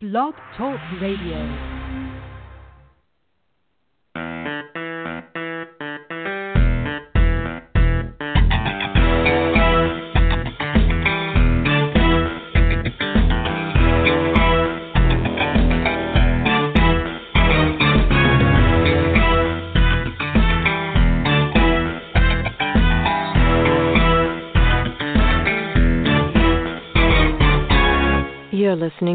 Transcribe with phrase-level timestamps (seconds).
[0.00, 1.79] Blog Talk Radio.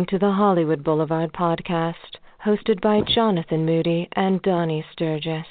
[0.06, 1.96] Listening to the Hollywood Boulevard podcast,
[2.46, 5.46] hosted by Jonathan Moody and Donnie Sturges.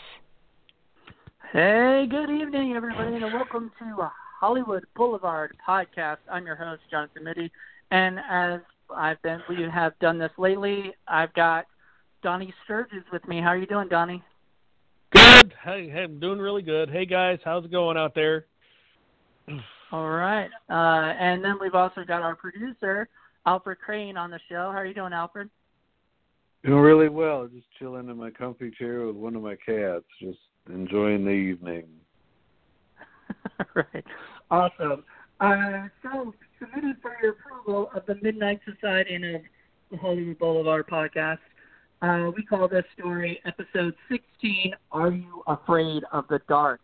[1.53, 6.19] Hey, good evening, everybody, and welcome to Hollywood Boulevard podcast.
[6.31, 7.51] I'm your host, Jonathan Moody,
[7.91, 8.61] and as
[8.95, 10.95] I've been, we have done this lately.
[11.09, 11.65] I've got
[12.23, 13.41] Donnie Sturges with me.
[13.41, 14.23] How are you doing, Donnie?
[15.11, 15.53] Good.
[15.65, 16.91] Hey, hey, I'm doing really good.
[16.91, 18.45] Hey guys, how's it going out there?
[19.91, 23.09] All right, uh, and then we've also got our producer.
[23.47, 24.71] Alfred Crane on the show.
[24.73, 25.51] How are you doing, Alfred?
[26.65, 27.47] Doing really well.
[27.47, 30.39] Just chilling in my comfy chair with one of my cats, just
[30.73, 31.84] enjoying the evening.
[33.75, 34.05] right.
[34.50, 35.05] Awesome.
[35.41, 39.42] Uh, so, submitted for your approval of the Midnight Society and of
[39.91, 41.39] the Hollywood Boulevard podcast.
[42.03, 46.81] Uh, we call this story episode 16 Are You Afraid of the Dark?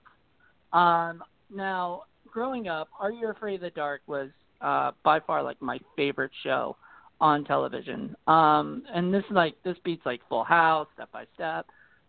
[0.73, 1.23] Um,
[1.55, 5.79] now, growing up, Are You Afraid of the Dark was uh, by far like my
[5.97, 6.77] favorite show
[7.21, 8.15] on television.
[8.27, 11.67] Um, and this is like this beats like Full House, Step by Step,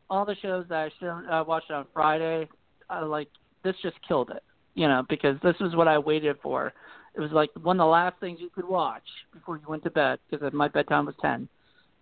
[0.10, 2.48] all the shows that I show, uh, watched on Friday.
[2.90, 3.30] Uh, like
[3.64, 6.74] this just killed it, you know, because this was what I waited for.
[7.16, 9.92] It was like one of the last things you could watch before you went to
[9.92, 11.50] bed because my bedtime was ten,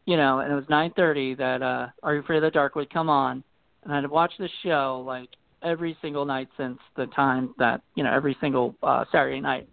[0.05, 2.75] you know, and it was nine thirty that uh, Are You Afraid of the Dark
[2.75, 3.44] would come on,
[3.83, 5.30] and I'd watch the show like
[5.64, 9.67] every single night since the time that you know every single uh, Saturday night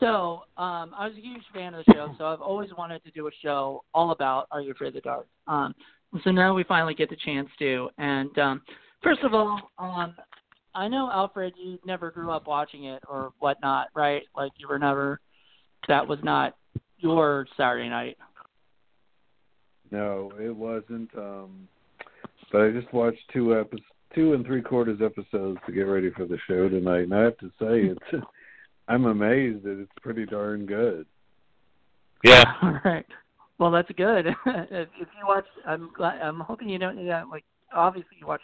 [0.00, 3.10] so um, I was a huge fan of the show, so I've always wanted to
[3.10, 5.26] do a show all about Are You Afraid of the Dark?
[5.46, 5.74] Um,
[6.24, 7.90] so now we finally get the chance to.
[7.98, 8.62] And um,
[9.02, 10.14] first of all, um,
[10.74, 14.22] I know Alfred, you never grew up watching it or whatnot, right?
[14.36, 15.20] Like you were never.
[15.86, 16.56] That was not
[16.98, 18.16] your Saturday night.
[19.90, 21.10] No, it wasn't.
[21.16, 21.68] Um,
[22.52, 23.82] but I just watched two episodes,
[24.14, 27.38] two and three quarters episodes to get ready for the show tonight, and I have
[27.38, 28.24] to say it's
[28.88, 31.06] I'm amazed that it's pretty darn good.
[32.24, 32.44] Yeah.
[32.62, 33.06] All right.
[33.58, 34.26] Well, that's good.
[34.46, 36.20] if, if you watch, I'm glad.
[36.20, 37.04] I'm hoping you don't.
[37.04, 38.40] Yeah, like obviously you watch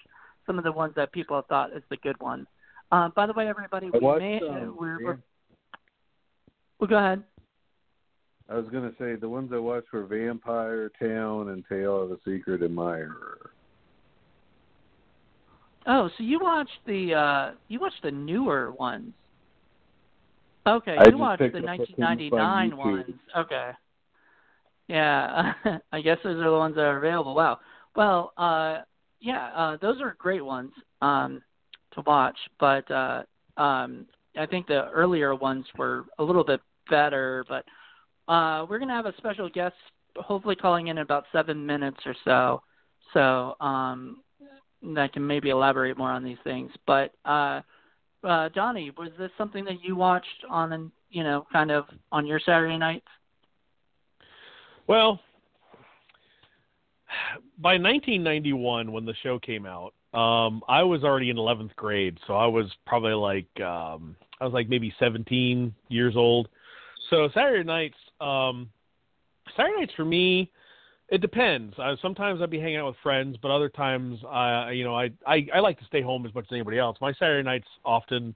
[0.47, 2.47] some of the ones that people have thought is the good ones.
[2.93, 5.07] Uh, by the way, everybody, we watched, may, um, we're, yeah.
[5.07, 5.19] we're.
[6.79, 7.23] Well, go ahead.
[8.49, 12.11] I was going to say the ones I watched were Vampire Town and Tale of
[12.11, 13.51] a Secret Admirer.
[15.87, 19.13] Oh, so you watched the uh you watched the newer ones.
[20.67, 23.15] Okay, I you watched the up 1999 on ones.
[23.37, 23.71] Okay.
[24.89, 25.53] Yeah,
[25.93, 27.35] I guess those are the ones that are available.
[27.35, 27.59] Wow.
[27.97, 28.83] Well, uh,
[29.21, 31.43] yeah, uh, those are great ones um,
[31.93, 33.23] to watch, but uh,
[33.57, 36.61] um, I think the earlier ones were a little bit
[36.91, 37.45] better.
[37.49, 37.65] But
[38.33, 39.75] uh, we're gonna have a special guest,
[40.17, 42.63] hopefully calling in, in about seven minutes or so,
[43.13, 44.23] so um,
[44.95, 46.71] that can maybe elaborate more on these things.
[46.87, 47.61] But uh,
[48.25, 52.41] uh, Donnie, was this something that you watched on, you know, kind of on your
[52.45, 53.07] Saturday nights?
[54.87, 55.21] Well,
[57.59, 62.35] by 1991, when the show came out, um, I was already in 11th grade, so
[62.35, 66.49] I was probably like um, I was like maybe 17 years old.
[67.11, 68.71] So Saturday nights, um,
[69.57, 70.51] Saturday nights for me,
[71.15, 71.75] it depends.
[71.79, 75.11] I, sometimes I'd be hanging out with friends, but other times, I, you know, I,
[75.25, 76.99] I I like to stay home as much as anybody else.
[77.01, 78.35] My Saturday nights often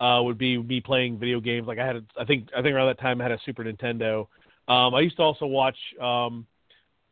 [0.00, 1.66] uh, would be me playing video games.
[1.66, 3.64] Like I had, a, I think, I think around that time I had a Super
[3.64, 4.20] Nintendo.
[4.66, 5.76] Um, I used to also watch.
[6.00, 6.46] Um,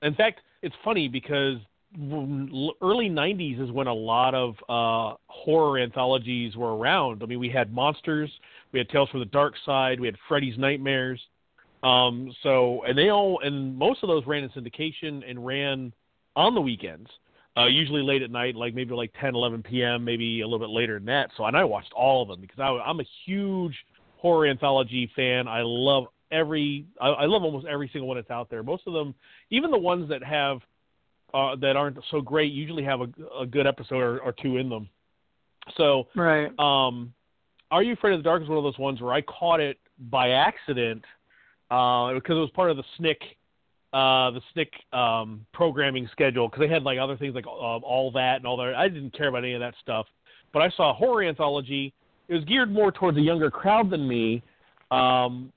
[0.00, 1.58] in fact, it's funny because
[2.80, 7.22] early '90s is when a lot of uh, horror anthologies were around.
[7.22, 8.30] I mean, we had Monsters,
[8.72, 11.20] we had Tales from the Dark Side, we had Freddy's Nightmares.
[11.84, 15.92] Um, so, and they all, and most of those ran in syndication and ran
[16.34, 17.10] on the weekends,
[17.56, 20.72] uh, usually late at night, like maybe like 10, 11 p.m., maybe a little bit
[20.72, 21.30] later than that.
[21.36, 23.76] So, and I watched all of them because I, I'm a huge
[24.16, 25.46] horror anthology fan.
[25.46, 28.62] I love every, I, I love almost every single one that's out there.
[28.62, 29.14] Most of them,
[29.50, 30.58] even the ones that have,
[31.34, 33.08] uh, that aren't so great, usually have a,
[33.40, 34.88] a good episode or, or two in them.
[35.76, 36.50] So, Right.
[36.58, 37.12] um,
[37.70, 39.78] Are You Afraid of the Dark is one of those ones where I caught it
[40.10, 41.04] by accident
[41.74, 43.20] uh, because it was part of the SNICK,
[43.92, 46.48] uh, the SNICK um, programming schedule.
[46.48, 48.74] Because they had like other things like uh, all that and all that.
[48.74, 50.06] I didn't care about any of that stuff,
[50.52, 51.92] but I saw a horror anthology.
[52.28, 54.42] It was geared more towards a younger crowd than me,
[54.90, 55.52] um,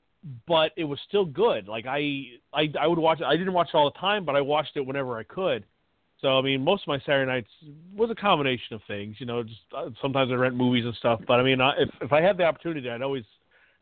[0.48, 1.68] but it was still good.
[1.68, 2.24] Like I,
[2.54, 3.26] I, I would watch it.
[3.26, 5.64] I didn't watch it all the time, but I watched it whenever I could.
[6.20, 7.50] So I mean, most of my Saturday nights
[7.96, 9.18] was a combination of things.
[9.20, 11.22] You know, just uh, sometimes I rent movies and stuff.
[11.28, 13.24] But I mean, I, if if I had the opportunity, I'd always,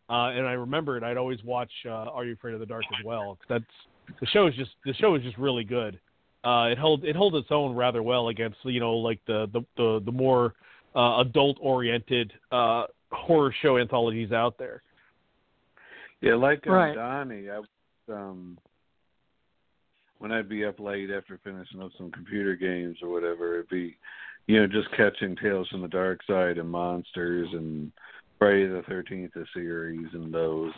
[0.10, 2.84] uh, and I remember it, I'd always watch uh, Are You Afraid of the Dark
[3.00, 3.38] as well.
[3.40, 6.00] Cause that's the show is just the show is just really good.
[6.44, 9.62] Uh, it holds it holds its own rather well against you know like the the
[9.78, 10.54] the, the more
[10.96, 14.84] uh, adult oriented uh, horror show anthologies out there.
[16.22, 16.96] Yeah, like um, Right.
[16.96, 17.68] Donnie, I was,
[18.10, 18.58] um
[20.20, 23.98] when I'd be up late after finishing up some computer games or whatever, it'd be
[24.48, 27.92] you know, just catching Tales from the Dark Side and Monsters and
[28.46, 30.72] Friday the thirteenth the series and those.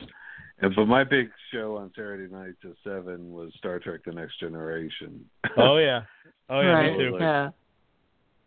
[0.59, 4.39] And but my big show on Saturday nights at seven was Star Trek the Next
[4.39, 5.25] Generation.
[5.57, 6.01] Oh yeah,
[6.49, 6.91] oh yeah, right.
[6.93, 7.11] me too.
[7.11, 7.49] Like- Yeah.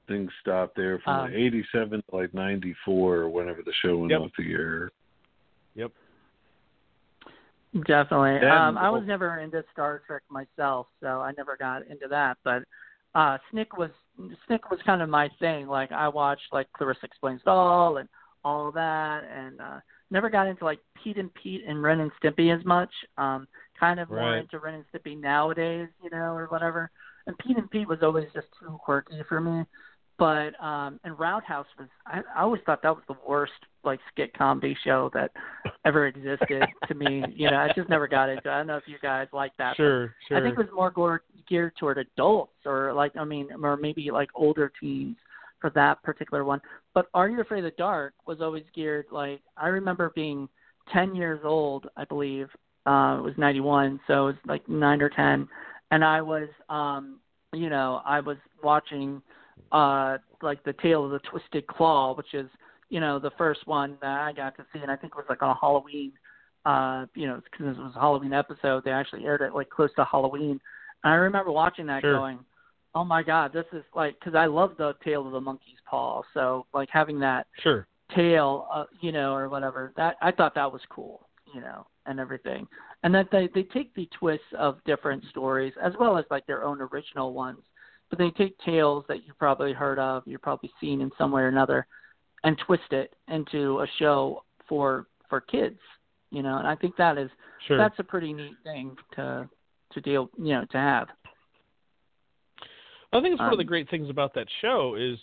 [0.08, 3.99] Things stopped there from Um, eighty seven to like ninety four or whenever the show
[3.99, 4.20] went Yep.
[4.22, 4.90] off the air.
[5.76, 5.93] Yep.
[7.87, 8.38] Definitely.
[8.43, 12.08] Yeah, um, I was well- never into Star Trek myself, so I never got into
[12.08, 12.38] that.
[12.43, 12.64] But
[13.14, 13.90] uh Snick was
[14.46, 15.69] Snick was kind of my thing.
[15.69, 18.08] Like I watched like Clarissa Explains It All and
[18.44, 22.10] all of that, and uh never got into like Pete and Pete and Ren and
[22.22, 22.90] Stimpy as much.
[23.16, 23.46] Um,
[23.78, 26.90] kind of more into Ren and Stimpy nowadays, you know, or whatever.
[27.26, 29.64] And Pete and Pete was always just too quirky for me.
[30.19, 33.52] But um and Roundhouse was I, I always thought that was the worst
[33.84, 35.31] like skit comedy show that
[35.87, 37.25] ever existed to me.
[37.34, 38.52] You know, I just never got into it.
[38.52, 39.76] I don't know if you guys like that.
[39.76, 40.37] Sure, sure.
[40.37, 44.10] I think it was more gore- geared toward adults or like I mean or maybe
[44.10, 45.16] like older teens
[45.58, 46.60] for that particular one.
[46.94, 50.48] But Are You Afraid of the Dark was always geared like I remember being
[50.92, 52.48] ten years old, I believe.
[52.87, 55.48] Uh it was ninety one, so it was like nine or ten.
[55.90, 57.20] And I was um
[57.52, 59.22] you know, I was watching
[59.72, 62.48] uh like the Tale of the Twisted Claw, which is,
[62.88, 65.26] you know, the first one that I got to see and I think it was
[65.28, 66.12] like on Halloween
[66.64, 69.90] uh, you know, because it was a Halloween episode, they actually aired it like close
[69.96, 70.60] to Halloween.
[71.04, 72.19] And I remember watching that Sure.
[72.19, 72.38] going,
[72.94, 76.22] "Oh my God, this is like," because I love the Tale of the Monkey's Paw.
[76.34, 77.87] So like having that sure.
[78.14, 82.19] tail, uh, you know, or whatever, that I thought that was cool, you know, and
[82.20, 82.66] everything.
[83.02, 86.64] And that they they take the twists of different stories as well as like their
[86.64, 87.60] own original ones,
[88.08, 91.42] but they take tales that you've probably heard of, you've probably seen in some way
[91.42, 91.87] or another,
[92.44, 95.78] and twist it into a show for for kids,
[96.31, 96.58] you know.
[96.58, 97.31] And I think that is
[97.66, 97.76] Sure.
[97.76, 99.48] that's a pretty neat thing to
[99.92, 101.08] to deal, you know, to have.
[103.12, 105.18] I think it's one of the Um, great things about that show is,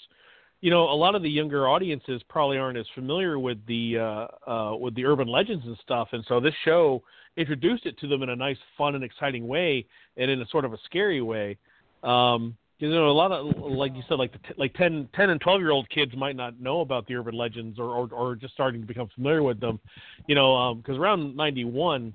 [0.61, 4.27] you know, a lot of the younger audiences probably aren't as familiar with the uh,
[4.49, 7.01] uh, with the urban legends and stuff, and so this show
[7.37, 9.85] introduced it to them in a nice, fun, and exciting way,
[10.17, 11.57] and in a sort of a scary way.
[12.03, 15.29] Um, you know, a lot of like you said, like the t- like 10, 10
[15.29, 18.35] and twelve year old kids might not know about the urban legends or or, or
[18.35, 19.79] just starting to become familiar with them.
[20.27, 22.13] You know, because around ninety one,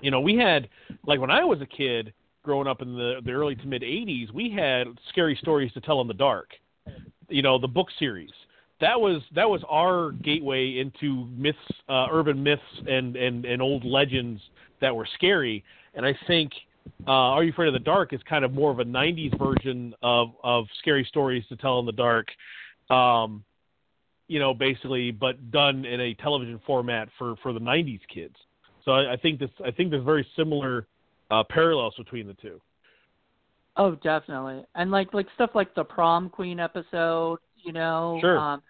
[0.00, 0.68] you know, we had
[1.06, 2.12] like when I was a kid
[2.42, 6.00] growing up in the the early to mid 80s, we had scary stories to tell
[6.00, 6.50] in the dark.
[7.28, 8.30] You know, the book series.
[8.80, 11.58] That was that was our gateway into myths,
[11.88, 14.40] uh, urban myths, and, and and old legends
[14.80, 15.64] that were scary.
[15.94, 16.52] And I think
[17.06, 19.94] uh, Are You Afraid of the Dark is kind of more of a '90s version
[20.02, 22.28] of of scary stories to tell in the dark.
[22.90, 23.44] Um,
[24.28, 28.34] you know, basically, but done in a television format for for the '90s kids.
[28.84, 30.88] So I, I think this I think there's very similar
[31.32, 32.60] uh, parallels between the two.
[33.76, 34.64] Oh, definitely.
[34.74, 38.38] And like like stuff like the prom queen episode, you know, Sure.
[38.38, 38.62] um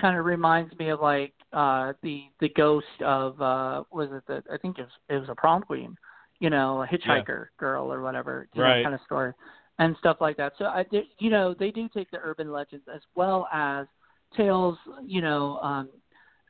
[0.00, 4.42] kind of reminds me of like uh the the ghost of uh was it the
[4.52, 5.96] I think it was it was a prom queen,
[6.40, 8.82] you know, a hitchhiker girl or whatever, you know, Right.
[8.82, 9.32] kind of story
[9.78, 10.54] and stuff like that.
[10.58, 10.84] So I
[11.20, 13.86] you know, they do take the urban legends as well as
[14.36, 15.88] tales, you know, um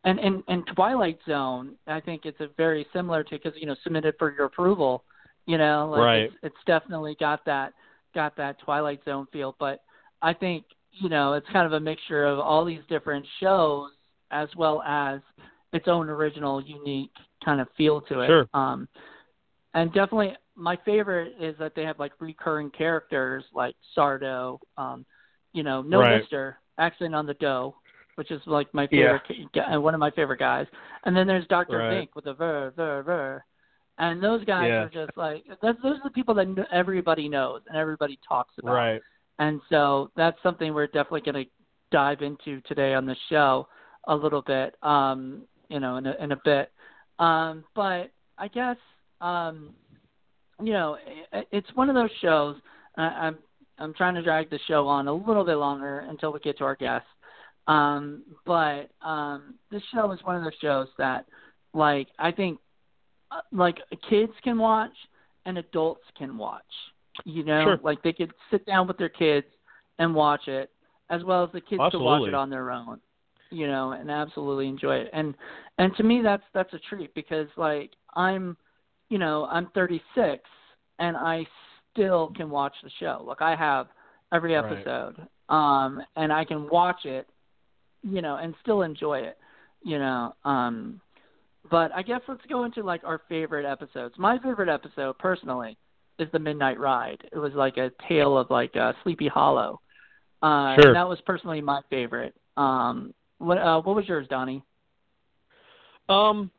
[0.05, 3.77] and and and Twilight Zone, I think it's a very similar to because you know
[3.83, 5.05] submitted for your approval,
[5.49, 6.23] you know, like Right.
[6.25, 7.73] it's, it's definitely got that
[8.15, 9.57] got that Twilight Zone feel.
[9.59, 9.83] But
[10.21, 13.91] I think you know it's kind of a mixture of all these different shows
[14.31, 15.21] as well as
[15.73, 17.11] its own original, unique
[17.45, 18.27] kind of feel to it.
[18.27, 18.49] Sure.
[18.53, 18.89] Um,
[19.73, 25.07] and definitely my favorite is that they have like recurring characters like Sardo, um,
[25.55, 26.21] you know, no Right.
[26.21, 27.75] Mister, accent on the dough,
[28.17, 29.23] which is like my favorite,
[29.55, 29.77] yeah.
[29.79, 30.67] one of my favorite guys.
[31.05, 31.93] And then there's Doctor Right.
[31.93, 33.45] Vink with the ver ver ver,
[33.99, 34.85] and those guys Yeah.
[34.85, 38.73] are just like that's, those are the people that everybody knows and everybody talks about.
[38.75, 39.01] Right.
[39.39, 41.51] And so that's something we're definitely going to
[41.91, 43.69] dive into today on the show
[44.09, 46.73] a little bit, um, you know, in a, in a bit.
[47.19, 48.77] Um, but I guess,
[49.21, 49.71] um,
[50.61, 50.97] you know,
[51.33, 52.57] it, it's one of those shows.
[52.97, 53.39] I, I'm
[53.79, 56.65] I'm trying to drag the show on a little bit longer until we get to
[56.65, 57.09] our guests.
[57.69, 61.27] Um, but um, this show is one of those shows that,
[61.75, 62.59] like, I think
[63.53, 64.93] like kids can watch
[65.47, 66.63] and adults can watch.
[67.25, 67.81] You know, Sure.
[67.83, 69.47] like they could sit down with their kids
[69.99, 70.71] and watch it,
[71.11, 73.01] as well as the kids could watch it on their own.
[73.51, 75.11] You know, and absolutely enjoy it.
[75.13, 75.35] And
[75.79, 78.57] and to me, that's that's a treat because like I'm,
[79.09, 80.43] you know, I'm 36
[80.99, 81.47] and I
[81.93, 83.23] still can watch the show.
[83.27, 83.89] Like I have
[84.33, 84.65] every Right.
[84.79, 87.27] episode, um, and I can watch it,
[88.03, 89.39] you know, and still enjoy it.
[89.83, 91.01] You know, um,
[91.71, 94.15] but I guess let's go into like our favorite episodes.
[94.19, 95.77] My favorite episode, personally,
[96.19, 97.23] is the Midnight Ride.
[97.33, 99.81] It was like a tale of like uh, Sleepy Hollow.
[100.43, 100.89] Uh, Sure.
[100.89, 102.35] and that was personally my favorite.
[102.57, 104.63] Um, what uh, what was yours, Donnie?
[106.09, 106.51] Um,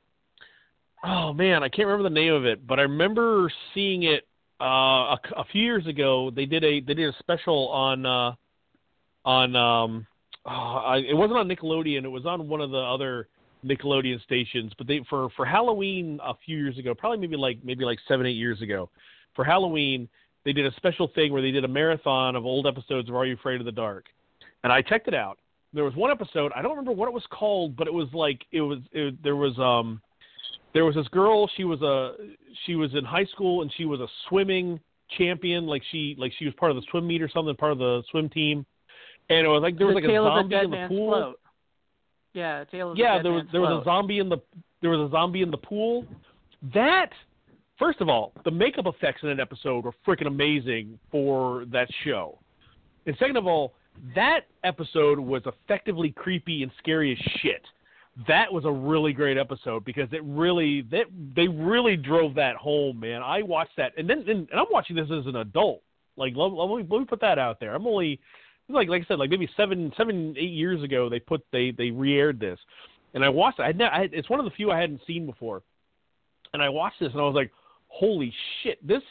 [1.03, 4.27] oh man, I can't remember the name of it, but I remember seeing it
[4.61, 6.31] uh, a, a few years ago.
[6.33, 8.33] They did a they did a special on uh,
[9.25, 10.07] on um,
[10.45, 12.03] oh, I, it wasn't on Nickelodeon.
[12.03, 13.27] It was on one of the other
[13.65, 14.71] Nickelodeon stations.
[14.77, 18.25] But they for for Halloween a few years ago, probably maybe like maybe like seven
[18.25, 18.89] eight years ago,
[19.35, 20.07] for Halloween
[20.45, 23.25] they did a special thing where they did a marathon of old episodes of Are
[23.25, 24.05] You Afraid of the Dark,
[24.63, 25.37] and I checked it out.
[25.73, 28.41] There was one episode I don't remember what it was called, but it was like
[28.51, 30.01] it was it, there was um
[30.73, 32.13] there was this girl she was a
[32.65, 34.79] she was in high school and she was a swimming
[35.17, 37.79] champion like she like she was part of the swim meet or something part of
[37.79, 38.63] the swim team
[39.29, 41.39] and it was like there was the like a zombie in the pool float.
[42.33, 44.37] Yeah, tale of yeah there was there was a zombie in the
[44.81, 46.05] there was a zombie in the pool.
[46.73, 47.09] That
[47.77, 52.37] first of all the makeup effects in that episode were freaking amazing for that show.
[53.05, 53.73] And second of all
[54.15, 57.61] that episode was effectively creepy and scary as shit.
[58.27, 61.05] That was a really great episode because it really that
[61.35, 63.23] they really drove that home man.
[63.23, 63.93] I watched that.
[63.97, 65.81] And then and, and i'm watching this as an adult.
[66.15, 67.73] Like let, let, me, let me put that out there.
[67.73, 68.19] I'm only
[68.75, 71.91] like like i said like maybe seven seven eight years ago they put they they
[71.91, 72.59] re-aired this
[73.13, 75.25] and i watched it i, ne- I it's one of the few i hadn't seen
[75.25, 75.61] before
[76.53, 77.51] and i watched this and i was like
[77.87, 79.01] holy shit this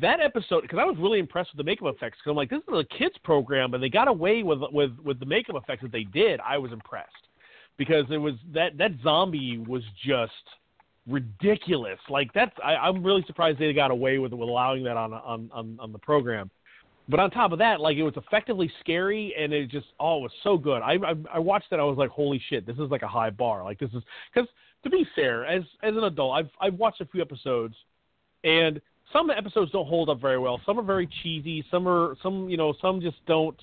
[0.00, 2.58] that episode because I was really impressed with the makeup effects because I'm like this
[2.58, 5.92] is a kids program and they got away with with with the makeup effects that
[5.92, 6.40] they did.
[6.40, 7.10] I was impressed
[7.76, 10.32] because it was that that zombie was just
[11.08, 11.98] ridiculous.
[12.08, 15.50] Like that's I, I'm really surprised they got away with with allowing that on on
[15.52, 16.50] on, on the program.
[17.08, 20.22] But on top of that, like it was effectively scary and it just oh it
[20.22, 20.80] was so good.
[20.80, 23.30] I, I I watched that I was like holy shit this is like a high
[23.30, 23.62] bar.
[23.62, 24.48] Like this is because
[24.84, 27.74] to be fair as as an adult I've I've watched a few episodes
[28.42, 28.80] and
[29.12, 30.60] some episodes don't hold up very well.
[30.64, 31.64] Some are very cheesy.
[31.70, 33.56] Some are some you know some just don't.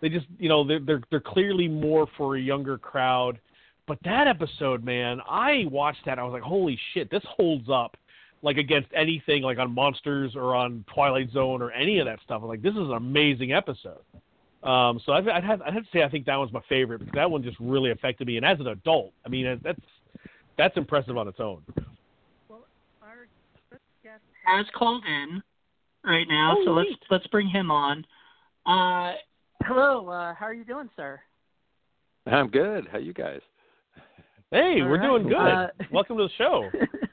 [0.00, 3.38] They just you know they're they're they're clearly more for a younger crowd.
[3.86, 6.18] But that episode, man, I watched that.
[6.18, 7.96] I was like, holy shit, this holds up
[8.42, 12.40] like against anything like on Monsters or on Twilight Zone or any of that stuff.
[12.42, 14.00] I'm like, this is an amazing episode.
[14.62, 16.98] Um, so I'd, I'd have I'd have to say I think that one's my favorite
[16.98, 18.36] because that one just really affected me.
[18.36, 19.80] And as an adult, I mean that's
[20.58, 21.62] that's impressive on its own.
[22.48, 22.66] Well,
[23.02, 23.26] our
[24.02, 25.42] guest has called in
[26.04, 26.98] right now, Oh, so let's neat.
[27.10, 28.04] let's bring him on.
[28.66, 29.14] Uh,
[29.64, 31.18] hello, uh, how are you doing, sir?
[32.26, 32.86] I'm good.
[32.92, 33.40] How you guys?
[34.50, 35.06] Hey, All we're right.
[35.06, 35.36] doing good.
[35.36, 36.70] Uh, Welcome to the show.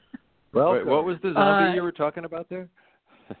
[0.52, 2.68] Wait, what was the zombie Uh, you were talking about there?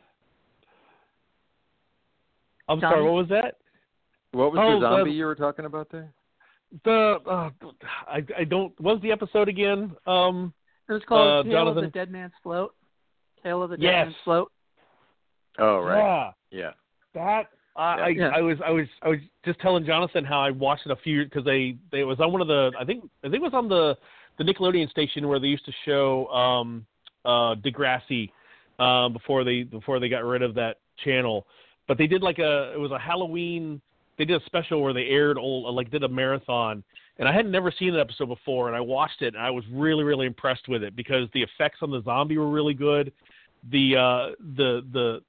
[2.68, 2.92] I'm Johnny?
[2.94, 3.56] sorry, what was that?
[4.32, 6.12] What was Oh, the zombie the- you were talking about there?
[6.84, 7.50] The uh,
[8.06, 9.96] I I don't what was the episode again?
[10.06, 10.52] Um
[10.88, 12.74] It was called Uh, Tale of the Dead Man's Float.
[13.42, 14.04] Tale of the Dead Yes.
[14.06, 14.52] Man's Float.
[15.58, 16.34] Oh, right.
[16.50, 16.70] yeah, Yeah.
[17.14, 18.28] that I, I Yeah.
[18.34, 21.24] I was I was I was just telling Jonathan how I watched it a few
[21.24, 23.54] because they they it was on one of the I think I think it was
[23.54, 23.96] on the
[24.36, 26.84] the Nickelodeon station where they used to show um
[27.24, 28.30] uh Degrassi
[28.78, 31.46] um before they before they got rid of that channel.
[31.86, 33.80] But they did like a it was a Halloween
[34.18, 36.82] they did a special where they aired old like did a marathon
[37.18, 39.64] and I had never seen an episode before and I watched it and I was
[39.72, 43.12] really really impressed with it because the effects on the zombie were really good.
[43.70, 45.20] The uh the the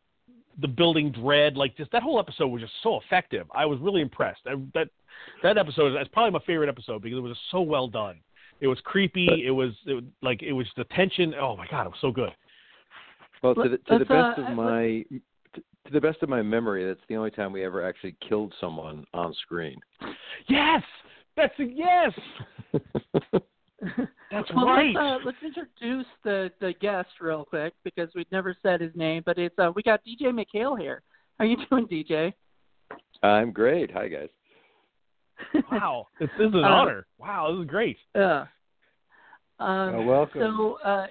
[0.62, 3.48] the building dread like just that whole episode was just so effective.
[3.55, 4.41] I was really impressed.
[4.46, 4.89] I, that
[5.43, 8.19] that episode is probably my favorite episode because it was so well done.
[8.61, 9.43] It was creepy.
[9.45, 11.33] It was it, like it was the tension.
[11.39, 12.31] Oh my god, it was so good.
[13.41, 15.03] Well, to the, to the best uh, of my
[15.53, 18.53] to, to the best of my memory, that's the only time we ever actually killed
[18.59, 19.79] someone on screen.
[20.47, 20.83] Yes,
[21.35, 22.11] that's a yes.
[24.29, 24.93] That's well, right.
[24.93, 29.23] Let's, uh, let's introduce the the guest real quick because we've never said his name,
[29.25, 31.01] but it's uh, we got DJ MacHale here.
[31.39, 32.33] How you doing, DJ?
[33.23, 33.89] I'm great.
[33.91, 34.29] Hi guys.
[35.72, 37.05] Wow, this, this is an Uh, honor.
[37.17, 37.98] Wow, this is great.
[38.15, 38.46] Yeah.
[39.60, 40.41] Um, Well, welcome.
[40.41, 41.08] So uh,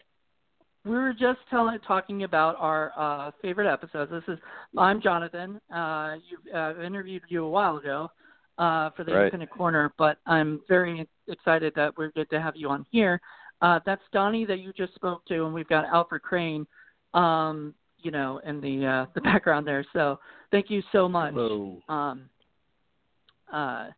[0.85, 4.11] we were just telling, talking about our uh, favorite episodes.
[4.11, 4.39] This is
[4.77, 5.61] I'm Jonathan.
[5.73, 8.11] Uh, you, uh, I've interviewed you a while ago
[8.59, 9.21] uh, for the Right.
[9.25, 13.21] Independent Corner, but I'm very excited that we're good to have you on here.
[13.61, 16.67] Uh, that's Donnie that you just spoke to, and we've got Alfred Crane,
[17.13, 19.85] um, you know, in the uh, the background there.
[19.93, 20.19] So
[20.51, 21.35] thank you so much.
[21.35, 21.83] Hello.
[21.89, 22.31] Um,
[23.53, 23.89] uh,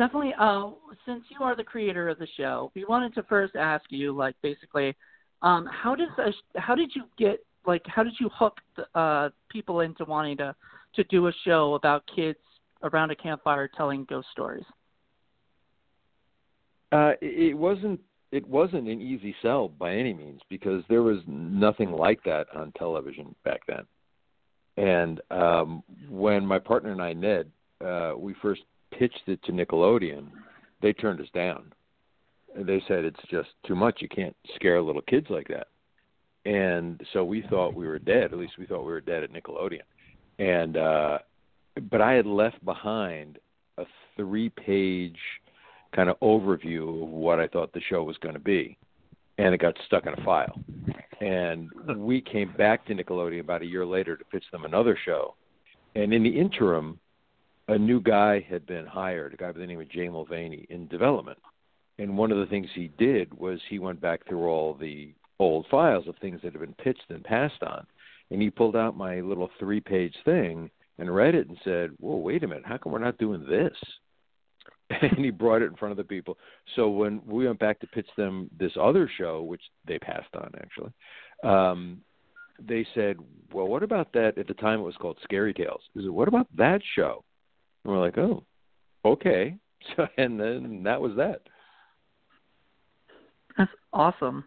[0.00, 0.32] definitely.
[0.38, 0.70] Uh,
[1.06, 4.34] since you are the creator of the show, we wanted to first ask you, like,
[4.42, 4.96] basically,
[5.42, 9.28] um, how does a, how did you get like how did you hook the, uh,
[9.50, 10.54] people into wanting to
[10.94, 12.38] to do a show about kids
[12.82, 14.64] around a campfire telling ghost stories?
[16.92, 18.00] Uh, it wasn't
[18.32, 22.72] it wasn't an easy sell by any means because there was nothing like that on
[22.72, 23.84] television back then.
[24.76, 27.50] And um, when my partner and I, Ned,
[27.84, 28.62] uh, we first
[28.96, 30.26] pitched it to Nickelodeon,
[30.82, 31.72] they turned us down.
[32.56, 34.00] They said it's just too much.
[34.00, 35.68] You can't scare little kids like that.
[36.46, 38.32] And so we thought we were dead.
[38.32, 39.82] At least we thought we were dead at Nickelodeon.
[40.38, 41.18] And uh,
[41.90, 43.38] but I had left behind
[43.78, 43.84] a
[44.16, 45.18] three-page
[45.94, 48.76] kind of overview of what I thought the show was going to be,
[49.38, 50.58] and it got stuck in a file.
[51.20, 55.34] And we came back to Nickelodeon about a year later to pitch them another show,
[55.94, 56.98] and in the interim,
[57.68, 60.88] a new guy had been hired, a guy by the name of Jay Mulvaney, in
[60.88, 61.38] development.
[61.98, 65.66] And one of the things he did was he went back through all the old
[65.70, 67.86] files of things that had been pitched and passed on,
[68.30, 72.44] and he pulled out my little three-page thing and read it and said, "Whoa, wait
[72.44, 72.66] a minute!
[72.66, 73.76] How come we're not doing this?"
[75.02, 76.36] and he brought it in front of the people.
[76.76, 80.52] So when we went back to pitch them this other show, which they passed on
[80.60, 80.92] actually,
[81.42, 82.00] um,
[82.58, 83.16] they said,
[83.52, 85.82] "Well, what about that?" At the time, it was called Scary Tales.
[85.94, 87.24] He said, "What about that show?"
[87.84, 88.44] And we're like, "Oh,
[89.04, 89.56] okay."
[89.96, 91.40] So and then that was that.
[93.56, 94.44] That's awesome.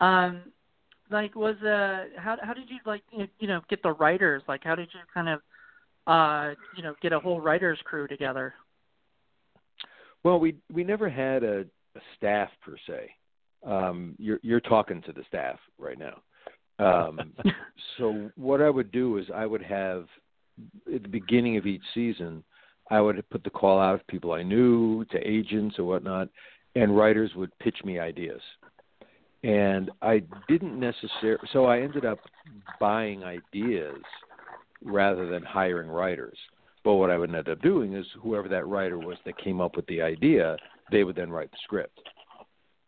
[0.00, 0.42] Um,
[1.10, 4.42] like, was uh, how how did you like you know get the writers?
[4.48, 5.40] Like, how did you kind of
[6.06, 8.54] uh, you know get a whole writers crew together?
[10.24, 11.60] Well, we we never had a,
[11.94, 13.10] a staff per se.
[13.64, 16.20] Um, you're you're talking to the staff right now.
[16.78, 17.20] Um,
[17.98, 20.06] so what I would do is I would have
[20.92, 22.42] at the beginning of each season,
[22.90, 26.28] I would put the call out of people I knew to agents or whatnot,
[26.74, 28.40] and writers would pitch me ideas.
[29.42, 32.18] And I didn't necessarily, so I ended up
[32.80, 34.02] buying ideas
[34.82, 36.38] rather than hiring writers.
[36.82, 39.76] But what I would end up doing is whoever that writer was that came up
[39.76, 40.56] with the idea,
[40.90, 41.98] they would then write the script.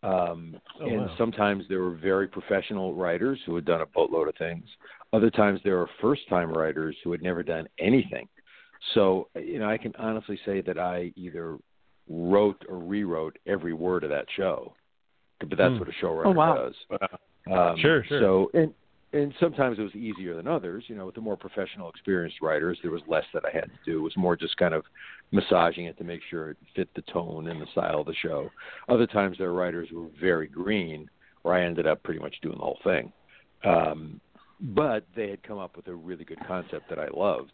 [0.03, 1.15] Um, Oh, and wow.
[1.17, 4.67] sometimes there were very professional writers who had done a boatload of things.
[5.13, 8.29] Other times there were first time writers who had never done anything.
[8.95, 11.59] So, you know, I can honestly say that I either
[12.09, 14.75] wrote or rewrote every word of that show.
[15.41, 15.81] But that's Hmm.
[15.81, 16.55] what a showrunner Oh, wow.
[16.55, 16.75] does.
[17.49, 18.21] Um, Sure, sure.
[18.21, 18.75] So, and
[19.13, 20.85] and sometimes it was easier than others.
[20.89, 23.79] You know, with the more professional, experienced writers, there was less that I had to
[23.85, 23.99] do.
[23.99, 24.85] It was more just kind of
[25.31, 28.51] massaging it to make sure it fit the tone and the style of the show.
[28.89, 31.09] Other times, their writers were very green,
[31.43, 33.13] where I ended up pretty much doing the whole thing.
[33.65, 34.21] Um,
[34.61, 37.53] but they had come up with a really good concept that I loved.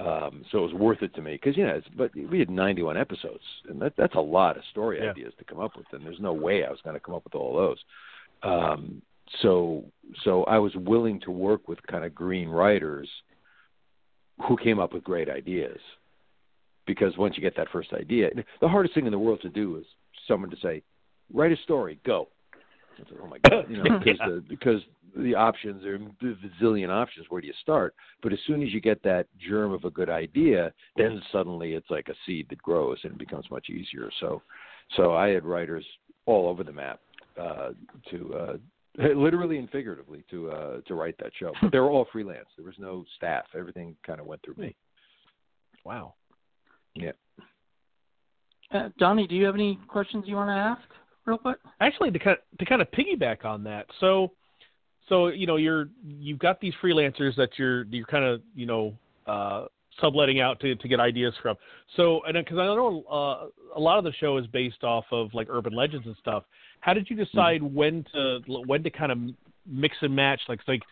[0.00, 2.48] Um, so it was worth it to me because you know, it's, but we had
[2.48, 5.10] 91 episodes, and that, that's a lot of story Yeah.
[5.10, 7.24] ideas to come up with, and there's no way I was going to come up
[7.24, 7.78] with all those.
[8.42, 9.02] Um,
[9.42, 9.84] so
[10.24, 13.08] so I was willing to work with kind of green writers
[14.48, 15.78] who came up with great ideas.
[16.86, 19.76] Because once you get that first idea, the hardest thing in the world to do
[19.76, 19.84] is
[20.26, 20.82] someone to say,
[21.32, 22.28] "Write a story, go."
[23.04, 24.80] I said, oh my god, you know, because the, because
[25.16, 27.26] the options are a zillion options.
[27.28, 27.94] Where do you start?
[28.22, 31.90] But as soon as you get that germ of a good idea, then suddenly it's
[31.90, 34.10] like a seed that grows and it becomes much easier.
[34.20, 34.42] So,
[34.96, 35.84] so I had writers
[36.26, 37.00] all over the map
[37.40, 37.70] uh,
[38.10, 38.56] to uh,
[39.14, 41.52] literally and figuratively to uh, to write that show.
[41.60, 42.48] But they were all freelance.
[42.56, 43.44] There was no staff.
[43.56, 44.76] Everything kind of went through me.
[45.84, 46.14] Wow.
[46.94, 47.12] Yeah.
[48.72, 50.88] Uh, Donnie, do you have any questions you want to ask,
[51.24, 51.58] real quick?
[51.80, 54.32] Actually, to kind of, to kind of piggyback on that, so
[55.08, 58.94] so you know you're you've got these freelancers that you're you're kind of you know
[59.26, 59.64] uh,
[60.00, 61.56] subletting out to to get ideas from.
[61.96, 65.32] So and because I know uh, a lot of the show is based off of
[65.34, 66.44] like urban legends and stuff.
[66.80, 69.18] How did you decide when to when to kind of
[69.66, 70.40] mix and match?
[70.48, 70.82] Like, like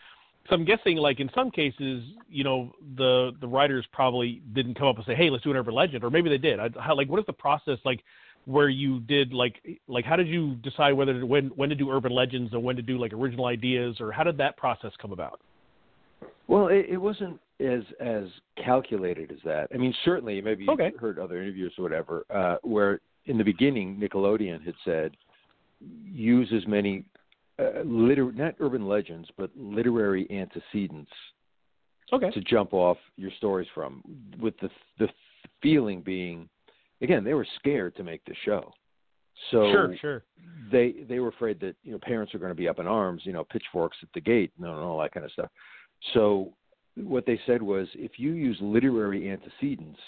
[0.48, 4.88] so I'm guessing like in some cases, you know, the the writers probably didn't come
[4.88, 6.58] up and say, "Hey, let's do an urban legend," or maybe they did.
[6.58, 8.02] I, how, like, what is the process like
[8.46, 11.90] where you did like like how did you decide whether to, when when to do
[11.90, 15.12] urban legends and when to do like original ideas, or how did that process come
[15.12, 15.40] about?
[16.46, 18.24] Well, it, it wasn't as as
[18.64, 19.68] calculated as that.
[19.74, 20.92] I mean, certainly, maybe you've Okay.
[20.98, 25.14] heard other interviews or whatever, uh, where in the beginning Nickelodeon had said
[25.80, 27.04] use as many
[27.58, 31.10] uh, liter- not urban legends, but literary antecedents
[32.12, 32.30] Okay.
[32.30, 34.02] to jump off your stories from.
[34.38, 35.08] With the the
[35.60, 36.48] feeling being,
[37.00, 38.72] again, they were scared to make the show,
[39.50, 40.24] So sure, sure.
[40.70, 43.22] they they were afraid that you know parents are going to be up in arms,
[43.26, 45.50] you know, pitchforks at the gate, and all that kind of stuff.
[46.14, 46.54] So
[46.94, 50.00] what they said was, if you use literary antecedents,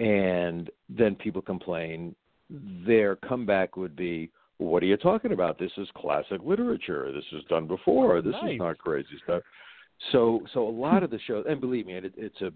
[0.00, 2.14] and then people complain,
[2.50, 4.30] their comeback would be,
[4.62, 5.58] "What are you talking about?
[5.58, 7.12] This is classic literature.
[7.12, 8.22] This was done before.
[8.22, 8.54] This Nice.
[8.54, 9.42] is not crazy stuff."
[10.10, 12.52] So so a lot of the shows, and believe me, it, it's a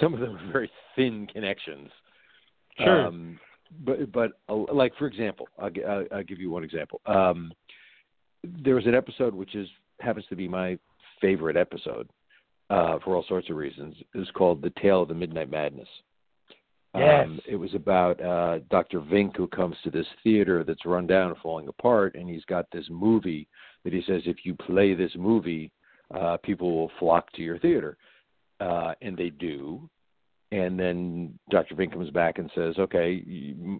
[0.00, 1.90] some of them are very thin connections.
[2.78, 3.06] Sure.
[3.06, 3.40] Um,
[3.84, 7.00] but but uh, like for example, I'll, I'll, I'll give you one example.
[7.06, 7.52] Um,
[8.44, 9.68] there was an episode which is
[10.00, 10.78] happens to be my
[11.20, 12.08] favorite episode
[12.70, 13.96] uh, for all sorts of reasons.
[14.14, 15.88] It was called "The Tale of the Midnight Madness."
[16.98, 17.26] Yes.
[17.26, 19.00] Um, it was about uh, Dr.
[19.00, 22.86] Vink who comes to this theater that's run down falling apart, and he's got this
[22.90, 23.48] movie
[23.84, 25.70] that he says if you play this movie,
[26.14, 27.96] uh, people will flock to your theater,
[28.60, 29.88] uh, and they do.
[30.50, 31.74] And then Dr.
[31.74, 33.22] Vink comes back and says, "Okay,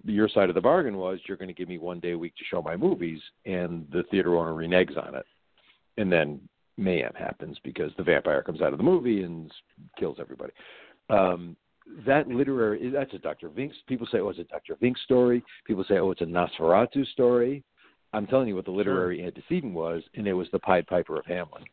[0.04, 2.37] your side of the bargain was you're going to give me one day a week
[2.37, 5.24] to show my movies," and the theater owner reneges on it,
[5.96, 6.40] and then
[6.76, 9.50] mayhem happens because the vampire comes out of the movie and
[9.98, 10.52] kills everybody.
[11.11, 11.57] Um,
[12.07, 13.48] that literary that's a Dr.
[13.48, 13.72] Vink.
[13.87, 14.77] People say, "Oh, it's a Dr.
[14.77, 17.64] Vink story." People say, "Oh, it's a Nosferatu story."
[18.12, 21.27] I'm telling you what the literary antecedent was, and it was the Pied Piper of
[21.27, 21.64] Hamelin.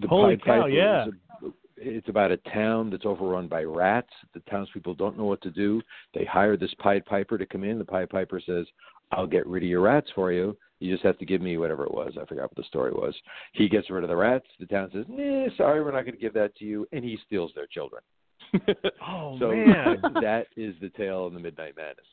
[0.00, 1.06] The Holy Pied cow, Piper yeah.
[1.06, 4.12] a- it's about a town that's overrun by rats.
[4.34, 5.80] The townspeople don't know what to do.
[6.14, 7.78] They hire this Pied Piper to come in.
[7.78, 8.66] The Pied Piper says,
[9.12, 10.56] "I'll get rid of your rats for you.
[10.78, 12.16] You just have to give me whatever it was.
[12.16, 13.18] I forgot what the story was."
[13.52, 14.46] He gets rid of the rats.
[14.58, 17.16] The town says, "Nah, sorry, we're not going to give that to you," and he
[17.26, 18.02] steals their children.
[19.06, 22.06] Oh so man, that is the tale of the Midnight Madness.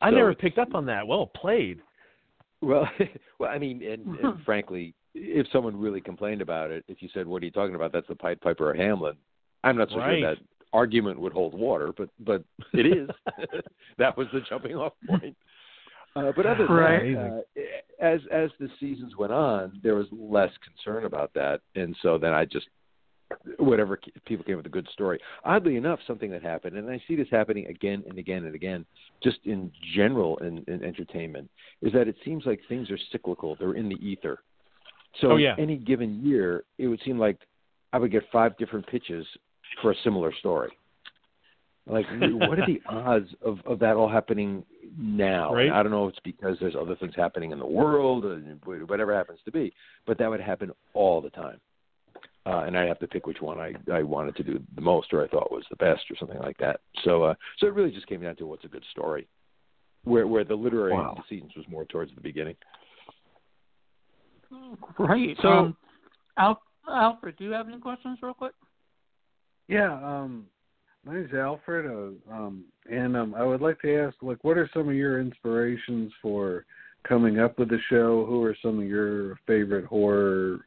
[0.00, 1.06] I so never picked up on that.
[1.06, 1.80] Well played.
[2.62, 2.88] Well,
[3.38, 7.26] well, I mean, and, and frankly, if someone really complained about it, if you said,
[7.26, 9.16] "What are you talking about?" That's the Pied Piper of Hamlin.
[9.64, 10.20] I'm not so Right.
[10.20, 13.08] sure that argument would hold water, but but it is.
[13.98, 15.36] that was the jumping off point.
[16.16, 17.14] Uh, but other than Right.
[17.14, 21.96] that, uh, as as the seasons went on, there was less concern about that, and
[22.02, 22.68] so then I just
[23.58, 25.18] whatever people came with a good story.
[25.44, 28.84] Oddly enough, something that happened, and I see this happening again and again and again,
[29.22, 31.48] just in general in, in entertainment,
[31.82, 33.56] is that it seems like things are cyclical.
[33.58, 34.40] They're in the ether.
[35.20, 35.54] So Oh, yeah.
[35.58, 37.38] any given year, it would seem like
[37.92, 39.26] I would get five different pitches
[39.82, 40.70] for a similar story.
[41.86, 44.64] Like, what are the odds of, of that all happening
[44.96, 45.54] now?
[45.54, 45.70] Right.
[45.70, 48.38] I don't know if it's because there's other things happening in the world, or
[48.86, 49.72] whatever happens to be,
[50.06, 51.60] but that would happen all the time.
[52.46, 55.12] Uh, and I'd have to pick which one I, I wanted to do the most,
[55.12, 56.80] or I thought was the best, or something like that.
[57.04, 59.28] So, uh, so it really just came down to what's a good story,
[60.04, 61.14] where where the literary Wow.
[61.16, 62.56] antecedents was more towards the beginning.
[64.94, 65.36] Great.
[65.42, 65.76] So- um,
[66.38, 68.54] Al- Alfred, do you have any questions, real quick?
[69.68, 70.46] Yeah, um,
[71.04, 74.68] my name's Alfred, uh, um, and um, I would like to ask, like, what are
[74.72, 76.64] some of your inspirations for
[77.06, 78.24] coming up with the show?
[78.24, 80.64] Who are some of your favorite horror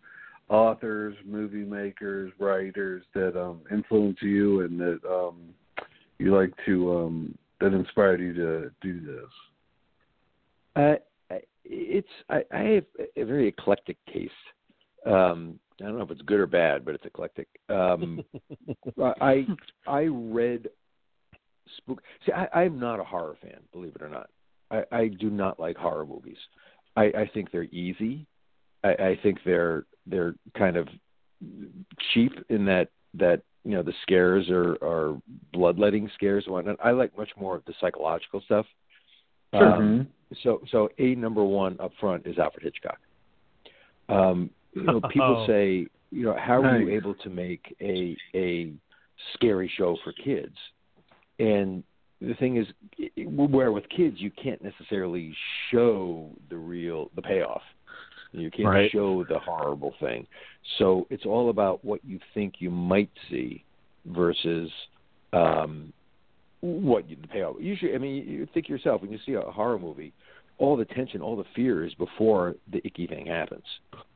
[0.50, 5.38] authors, movie makers, writers that um, influence you and that um,
[6.20, 9.30] you like to um, that inspired you to do this?
[10.76, 14.32] Uh, it's I, I have a very eclectic taste.
[15.06, 17.48] Um, I don't know if it's good or bad, but it's eclectic.
[17.70, 18.24] Um,
[19.22, 19.46] I
[19.88, 20.70] I read
[21.78, 22.02] spook.
[22.26, 24.30] See, I, I'm not a horror fan, believe it or not.
[24.72, 26.38] I, I do not like horror movies.
[26.96, 28.26] I, I think they're easy.
[28.84, 30.88] I, I think they're they're kind of
[32.14, 36.78] cheap in that that you know the scares are are bloodletting scares and whatnot.
[36.84, 38.66] I like much more of the psychological stuff.
[39.54, 40.08] Um,
[40.42, 43.00] so so a number one up front is Alfred Hitchcock.
[44.10, 45.48] Um, you know, people Oh.
[45.48, 48.74] say, you know, how are you able to make a a
[49.34, 50.56] scary show for kids?
[51.40, 51.84] And
[52.20, 52.68] the thing is,
[53.26, 55.36] where with kids you can't necessarily
[55.70, 57.62] show the real the payoff.
[58.34, 58.92] You can't Right.
[58.92, 60.28] show the horrible thing.
[60.78, 63.64] So it's all about what you think you might see
[64.06, 64.72] versus
[65.32, 65.94] um,
[66.62, 67.56] what you, the payoff.
[67.60, 70.14] Usually, I mean, you think yourself when you see a horror movie,
[70.58, 73.64] all the tension, all the fear is before the icky thing happens.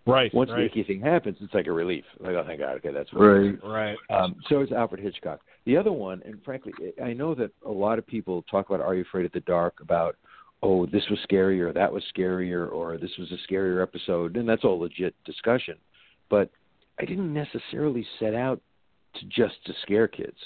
[0.06, 0.34] Right.
[0.34, 0.60] Once right.
[0.60, 2.06] the icky thing happens, it's like a relief.
[2.19, 3.12] Like, oh, thank God, okay, that's.
[3.12, 3.58] Right.
[3.63, 3.97] Right.
[4.10, 5.41] Um, so is Alfred Hitchcock.
[5.65, 6.71] The other one, and frankly,
[7.03, 9.80] I know that a lot of people talk about Are You Afraid of the Dark?
[9.82, 10.15] About,
[10.63, 14.63] oh, this was scarier, that was scarier, or this was a scarier episode, and that's
[14.63, 15.75] all legit discussion.
[16.29, 16.49] But
[16.99, 18.59] I didn't necessarily set out
[19.15, 20.37] to just to scare kids.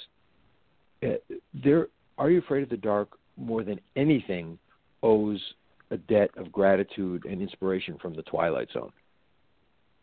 [1.04, 3.10] Uh, there, Are You Afraid of the Dark?
[3.38, 4.60] More than anything,
[5.02, 5.42] owes
[5.90, 8.92] a debt of gratitude and inspiration from the Twilight Zone.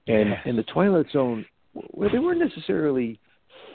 [0.07, 1.45] And in the Twilight Zone,
[1.75, 3.21] well, they weren't necessarily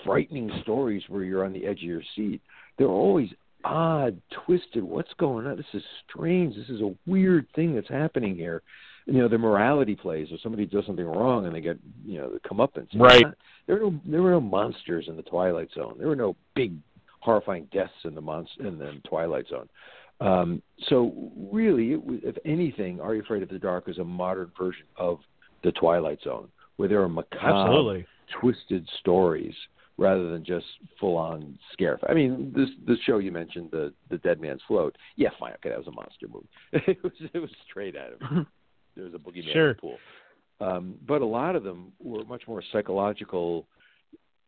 [0.03, 2.41] frightening stories where you're on the edge of your seat.
[2.77, 3.29] They're always
[3.63, 4.84] odd, twisted.
[4.84, 5.58] What's going on?
[5.58, 6.56] This is strange.
[6.56, 8.62] This is a weird thing that's happening here.
[9.06, 12.38] You know, the morality plays, or somebody does something wrong and they get, you know,
[12.47, 13.26] come up and Right.
[13.67, 15.95] There were no there were no monsters in the Twilight Zone.
[15.97, 16.73] There were no big,
[17.19, 19.67] horrifying deaths in the monster in the Twilight Zone.
[20.21, 24.04] Um, so really, it was, if anything, Are You Afraid of the Dark is a
[24.04, 25.19] modern version of
[25.63, 26.47] the Twilight Zone,
[26.78, 28.06] where there are macabre, Absolutely.
[28.39, 29.56] twisted stories
[29.97, 30.65] rather than just
[30.99, 31.99] full on scare.
[32.10, 34.95] I mean, this the show you mentioned, the the Dead Man's Float.
[35.15, 36.47] Yeah, fine, okay, that was a monster movie.
[36.73, 38.45] it was it was straight out of
[38.95, 39.69] there was a boogeyman Sure.
[39.71, 39.97] in the pool.
[40.62, 43.65] Um, but a lot of them were much more psychological,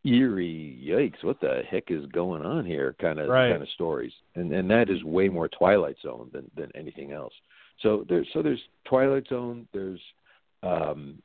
[0.03, 0.79] eerie.
[0.83, 1.23] Yikes!
[1.23, 2.95] What the heck is going on here?
[3.01, 3.49] Kind of Right.
[3.51, 7.33] kind of stories, and and that is way more Twilight Zone than than anything else.
[7.81, 9.67] So there's so there's Twilight Zone.
[9.73, 9.99] There's
[10.63, 11.21] um,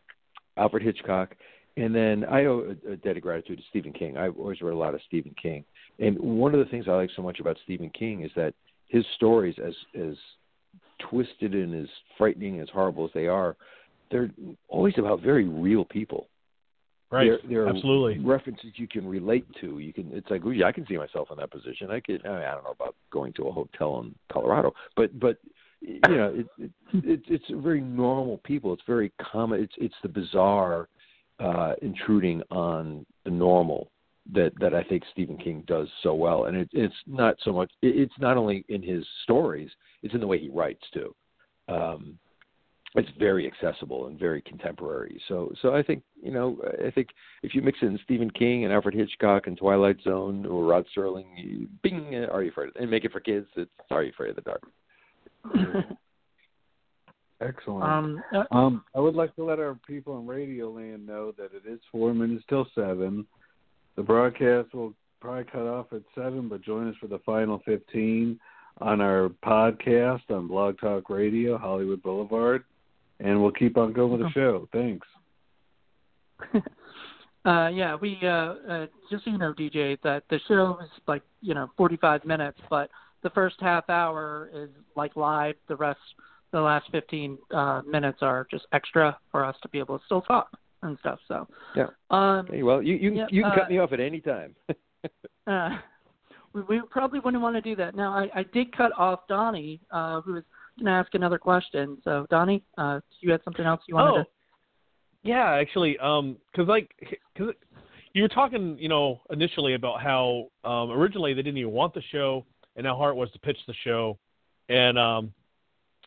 [0.57, 1.37] Alfred Hitchcock,
[1.77, 4.17] and then I owe a, a debt of gratitude to Stephen King.
[4.17, 5.65] I've always read a lot of Stephen King,
[5.99, 8.55] and one of the things I like so much about Stephen King is that
[8.89, 10.15] his stories, as as
[11.11, 13.57] twisted and as frightening, and as horrible as they are,
[14.11, 14.31] they're
[14.69, 16.29] always about very real people.
[17.13, 17.27] Right.
[17.27, 18.25] They're, they're Absolutely.
[18.25, 19.81] references you can relate to.
[19.81, 20.11] You can.
[20.13, 21.91] It's like, oh yeah, I can see myself in that position.
[21.91, 22.25] I could.
[22.25, 25.39] I, mean, I don't know about going to a hotel in Colorado, but but
[25.81, 28.73] you know, it, it, it it's very normal people.
[28.73, 29.61] It's very common.
[29.61, 30.89] It's it's the bizarre
[31.41, 33.91] uh, intruding on the normal
[34.33, 36.45] that that I think Stephen King does so well.
[36.45, 37.71] And it, it's not so much.
[37.83, 39.71] It, it's not only in his stories.
[40.03, 41.15] It's in the way he writes too.
[41.69, 42.19] Um,
[42.97, 45.21] it's very accessible and very contemporary.
[45.29, 47.09] So, so I think you know, I think
[47.43, 51.27] if you mix in Stephen King and Alfred Hitchcock and Twilight Zone or Rod Serling,
[51.37, 53.47] you, bing, Are You Afraid of And make it for kids.
[53.57, 54.63] It's Are You Afraid of the Dark?
[57.41, 57.85] Excellent.
[57.85, 61.51] um, uh, Um, I would like to let our people in Radio Land know that
[61.55, 63.27] it is four minutes till seven.
[63.97, 68.39] The broadcast will probably cut off at seven, but join us for the final fifteen
[68.81, 72.65] on our podcast on Blog Talk Radio, Hollywood Boulevard,
[73.21, 74.69] and we'll keep on going with the show.
[74.73, 75.07] Thanks.
[77.45, 81.23] uh, yeah, we uh, uh, just so you know, DJ, that the show is like
[81.41, 82.91] you know 45 minutes, but
[83.23, 85.57] the first half hour is like live.
[85.69, 85.99] The rest,
[86.53, 90.23] the last 15 uh, minutes are just extra for us to be able to still
[90.23, 90.49] talk
[90.83, 91.19] and stuff.
[91.29, 91.87] So Yeah.
[92.11, 94.55] um, Okay, well, you you, Yeah, you can uh, cut me off at any time.
[95.47, 95.79] uh,
[96.53, 97.95] we, we probably wouldn't want to do that.
[97.95, 100.45] Now, I, I did cut off Donnie, uh, who was
[100.79, 101.99] going to ask another question.
[102.05, 104.21] So, Donnie, uh, you had something else you wanted to?
[104.21, 104.25] oh,
[105.23, 106.91] yeah, actually, um, because like,
[107.35, 107.55] because
[108.15, 112.03] you were talking, you know, initially about how um, originally they didn't even want the
[112.11, 114.19] show, and how hard it was to pitch the show,
[114.71, 115.33] and um,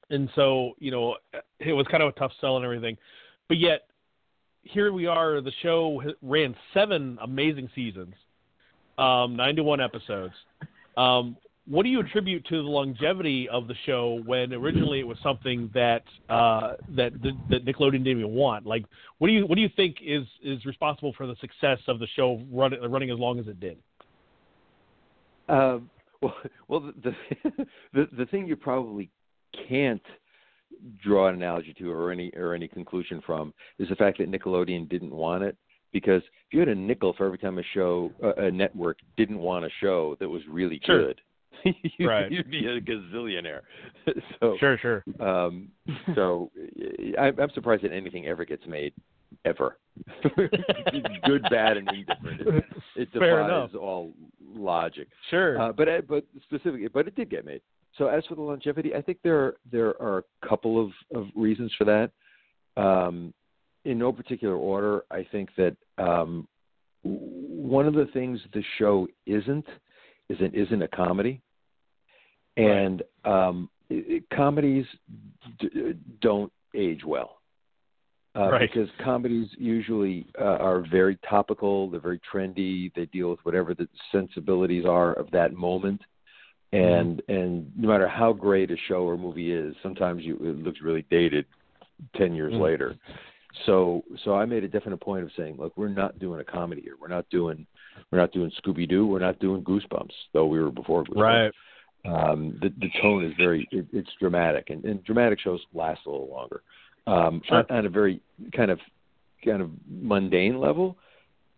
[0.09, 1.17] and so you know,
[1.59, 2.97] it was kind of a tough sell and everything,
[3.47, 3.87] but yet
[4.63, 5.41] here we are.
[5.41, 8.15] The show ran seven amazing seasons,
[8.97, 10.33] um, ninety-one episodes.
[10.97, 15.17] Um, what do you attribute to the longevity of the show when originally it was
[15.23, 17.13] something that uh, that
[17.49, 18.65] that Nickelodeon didn't even want?
[18.65, 18.85] Like,
[19.19, 22.07] what do you what do you think is is responsible for the success of the
[22.15, 23.77] show running running as long as it did?
[25.47, 25.89] Um,
[26.21, 26.35] well,
[26.67, 27.15] well, the
[27.93, 29.09] the the thing you probably
[29.67, 30.01] can't
[31.03, 34.89] draw an analogy to or any or any conclusion from is the fact that Nickelodeon
[34.89, 35.55] didn't want it.
[35.91, 39.37] Because if you had a nickel for every time a show, uh, a network didn't
[39.37, 41.05] want a show that was really Sure.
[41.13, 41.21] good,
[41.99, 42.31] you'd, Right.
[42.31, 43.61] you'd be a gazillionaire.
[44.39, 45.03] so, Sure, sure.
[45.19, 45.69] um,
[46.15, 46.49] so
[47.19, 48.91] I, I'm surprised that anything ever gets made,
[49.45, 49.77] ever.
[51.27, 52.41] good, bad, and indifferent.
[52.41, 54.13] It, it Fair defies all
[54.55, 55.07] logic.
[55.29, 55.61] Sure.
[55.61, 57.61] Uh, but uh, but specifically, but it did get made.
[57.97, 61.27] So as for the longevity, I think there are, there are a couple of, of
[61.35, 62.11] reasons for that.
[62.75, 63.33] Um,
[63.85, 66.47] in no particular order, I think that um,
[67.03, 69.65] one of the things the show isn't
[70.29, 71.41] is it isn't a comedy,
[72.57, 74.85] and um, i i- comedies
[75.59, 77.39] d- don't age well.
[78.35, 78.69] Uh, Right.
[78.73, 83.87] Because comedies usually uh, are very topical, they're very trendy, they deal with whatever the
[84.11, 86.01] sensibilities are of that moment,
[86.73, 90.81] and and no matter how great a show or movie is, sometimes you it looks
[90.81, 91.45] really dated
[92.15, 92.61] ten years Mhm.
[92.61, 92.95] later.
[93.65, 96.81] So so I made a definite point of saying, look, we're not doing a comedy
[96.81, 96.95] here.
[96.99, 97.65] We're not doing
[98.11, 99.05] we're not doing Scooby Doo.
[99.05, 101.51] We're not doing Goosebumps, though we were before Goosebumps
[102.05, 102.31] right.
[102.31, 106.09] um, the the tone is very it, it's dramatic and, and dramatic shows last a
[106.09, 106.63] little longer
[107.05, 107.57] um, Sure.
[107.59, 108.19] on, on a very
[108.55, 108.79] kind of
[109.45, 110.97] kind of mundane level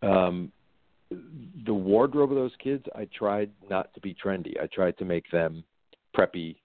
[0.02, 0.52] um,
[1.66, 5.30] the wardrobe of those kids I tried not to be trendy I tried to make
[5.32, 5.64] them
[6.16, 6.58] preppy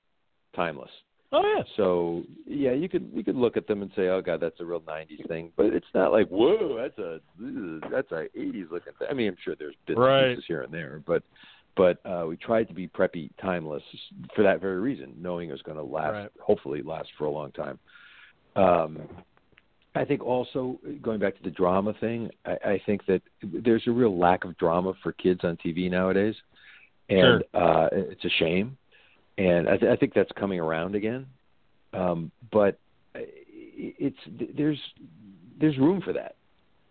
[0.55, 0.91] timeless
[1.33, 1.63] Oh yeah.
[1.77, 4.65] so yeah you could you could look at them and say oh god that's a
[4.65, 7.21] real 90s thing but it's not like whoa that's a
[7.91, 10.31] that's a 80s looking thing I mean I'm sure there's bits Right.
[10.31, 11.23] pieces here and there but
[11.77, 13.83] but uh, we tried to be preppy, timeless
[14.35, 16.31] for that very reason, knowing it was going to last, Right.
[16.41, 17.79] hopefully last for a long time.
[18.57, 19.09] Um,
[19.95, 23.91] I think also going back to the drama thing, I, I think that there's a
[23.91, 26.37] real lack of drama for kids on TV nowadays,
[27.09, 28.77] and uh, it's a shame.
[29.37, 31.27] And I, th- I think that's coming around again.
[31.93, 32.79] Um, but
[33.15, 34.17] it's
[34.57, 34.79] there's
[35.61, 36.37] there's room for that,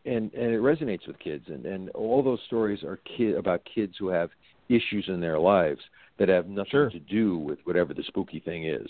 [0.05, 3.93] and and it resonates with kids, and and all those stories are kid about kids
[3.97, 4.29] who have
[4.67, 5.79] issues in their lives
[6.17, 6.89] that have nothing Sure.
[6.89, 8.87] to do with whatever the spooky thing is,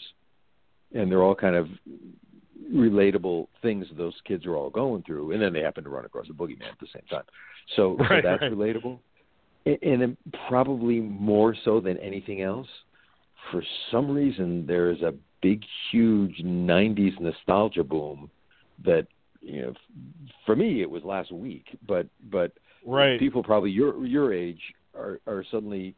[0.93, 1.67] and they're all kind of
[2.74, 6.28] relatable things those kids are all going through, and then they happen to run across
[6.30, 7.24] a boogeyman at the same time.
[7.76, 8.52] So, so that's right.
[8.52, 9.00] relatable,
[9.65, 10.17] and, and then
[10.48, 12.67] probably more so than anything else.
[13.52, 18.30] For some reason, there is a big, huge '90s nostalgia boom
[18.84, 19.08] that
[19.41, 19.74] you know.
[20.45, 22.52] For me, it was last week, but but
[22.86, 23.19] Right.
[23.19, 24.62] people probably your your age
[24.95, 25.95] are are suddenly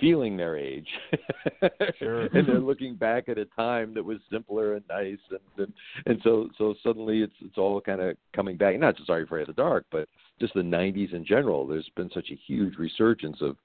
[0.00, 0.88] feeling their age.
[1.98, 2.22] Sure.
[2.26, 5.72] and they're looking back at a time that was simpler and nice and and,
[6.06, 8.78] and so so suddenly it's it's all kind of coming back.
[8.78, 10.08] Not just sorry for the dark but
[10.40, 13.56] just the 90s in general there's been such a huge resurgence of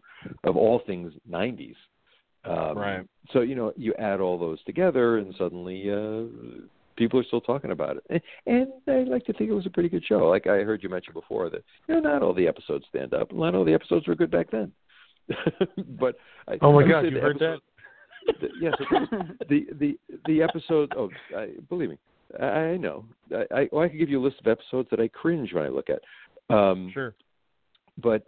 [0.45, 1.75] of all things 90s
[2.45, 3.05] um, Right.
[3.33, 6.23] so you know you add all those together and suddenly uh
[6.95, 8.23] people are still talking about it.
[8.45, 10.27] And, and i like to think it was a pretty good show.
[10.29, 13.31] Like i heard you mention before that you know not all the episodes stand up.
[13.33, 14.71] Not all the episodes were good back then
[15.99, 16.15] but
[16.47, 17.59] I, Oh my I God, you heard that?
[18.39, 18.73] the, yes
[19.49, 21.97] the the the episode oh I, believe me
[22.39, 24.99] I, I know I, I well, I could give you a list of episodes that
[24.99, 26.01] I cringe when I look at
[26.55, 27.15] um Sure.
[27.97, 28.23] but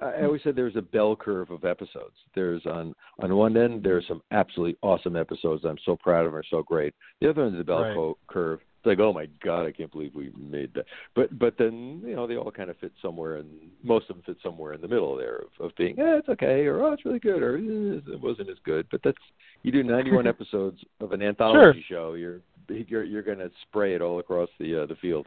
[0.00, 2.14] I always said there's a bell curve of episodes.
[2.34, 6.34] There's on on one end there's some absolutely awesome episodes that I'm so proud of
[6.34, 6.94] are so great.
[7.20, 7.94] The other end of the bell Right.
[7.94, 10.86] co- curve, like oh my god I can't believe we made that.
[11.14, 13.50] But but then you know they all kind of fit somewhere and
[13.82, 16.66] most of them fit somewhere in the middle there of, of being eh, it's okay
[16.66, 18.86] or oh it's really good or eh, it wasn't as good.
[18.90, 19.18] But that's
[19.62, 24.02] you do 91 episodes of an anthology show you're you're you're going to spray it
[24.02, 25.26] all across the uh, the field.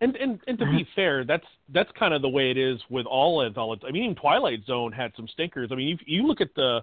[0.00, 3.06] And and and to be fair, that's that's kind of the way it is with
[3.06, 3.84] all anthologies.
[3.88, 5.70] I mean, even Twilight Zone had some stinkers.
[5.72, 6.80] I mean, you you look at the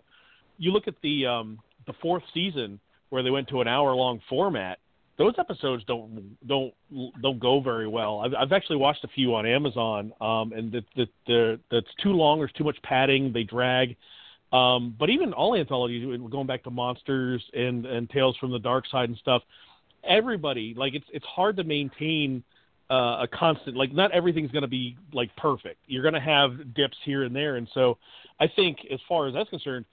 [0.58, 4.22] you look at the um the fourth season where they went to an hour long
[4.30, 4.80] format.
[5.20, 6.74] Those episodes don't don't
[7.22, 8.22] don't go very well.
[8.22, 12.40] I've I've actually watched a few on Amazon, um, and that the that's too long.
[12.40, 13.32] There's too much padding.
[13.32, 13.96] They drag.
[14.52, 18.88] Um, but even all anthologies, going back to monsters and and Tales from the Dark
[18.88, 19.44] Side and stuff,
[20.04, 22.44] everybody like it's it's hard to maintain
[22.90, 26.74] uh, a constant like not everything's going to be like perfect you're going to have
[26.74, 27.98] dips here and there and so
[28.40, 29.86] i think as far as that's concerned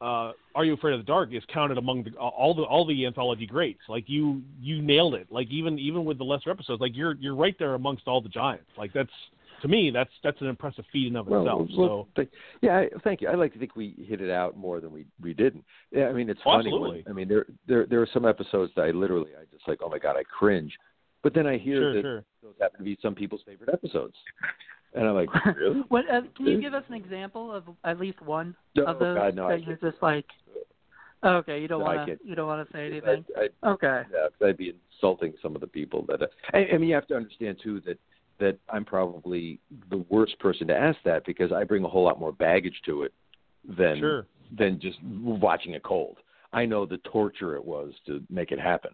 [0.00, 3.06] uh are you afraid of the dark is counted among the, all the all the
[3.06, 6.92] anthology greats like you you nailed it like even even with the lesser episodes like
[6.94, 9.10] you're you're right there amongst all the giants like that's
[9.60, 12.30] to me that's that's an impressive feat in of itself well, th-
[12.62, 13.28] yeah, I, thank you.
[13.28, 15.64] I like to think we hit it out more than we we didn't.
[15.90, 16.72] Yeah, I mean it's Oh, funny.
[16.72, 17.04] When.
[17.08, 19.88] I mean there there there are some episodes that I literally I just like oh
[19.90, 20.72] my god I cringe,
[21.22, 24.14] but then I hear sure that sure those happen to be some people's favorite episodes,
[24.94, 25.80] and I'm like really?
[25.88, 29.16] What, uh, can you give us an example of at least one No, of those
[29.16, 30.26] God, no, I that you're just like?
[31.22, 32.18] Okay, you don't No, want to.
[32.24, 33.24] You don't want to say anything.
[33.36, 34.02] I, I, Okay.
[34.10, 36.22] yeah, 'cause I'd be insulting some of the people that.
[36.22, 37.98] Uh, I, I mean, you have to understand too that
[38.38, 42.18] that I'm probably the worst person to ask that because I bring a whole lot
[42.18, 43.12] more baggage to it
[43.76, 44.26] than sure
[44.56, 46.16] than just watching it cold.
[46.54, 48.92] I know the torture it was to make it happen.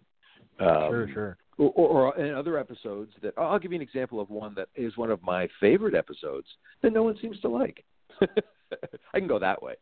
[0.59, 4.19] Um, sure sure Or, or, or in other episodes that I'll give you an example
[4.19, 6.45] of one that is one of my favorite episodes
[6.83, 7.83] that no one seems to like.
[8.21, 9.73] I can go that way.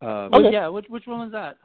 [0.00, 0.66] Um, Oh yeah.
[0.68, 1.58] Which which one was that?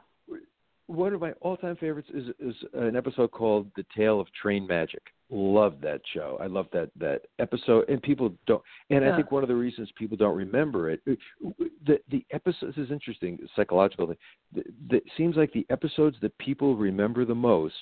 [0.88, 5.02] one of my all-time favorites is is an episode called "The Tale of Train Magic."
[5.30, 6.38] Love that show.
[6.40, 8.62] I love that that episode, and people don't.
[8.90, 12.68] And I think one of the reasons people don't remember it, the the episode.
[12.68, 14.16] This is interesting, psychological thing.
[14.54, 17.74] The, the, it seems like the episodes that people remember the most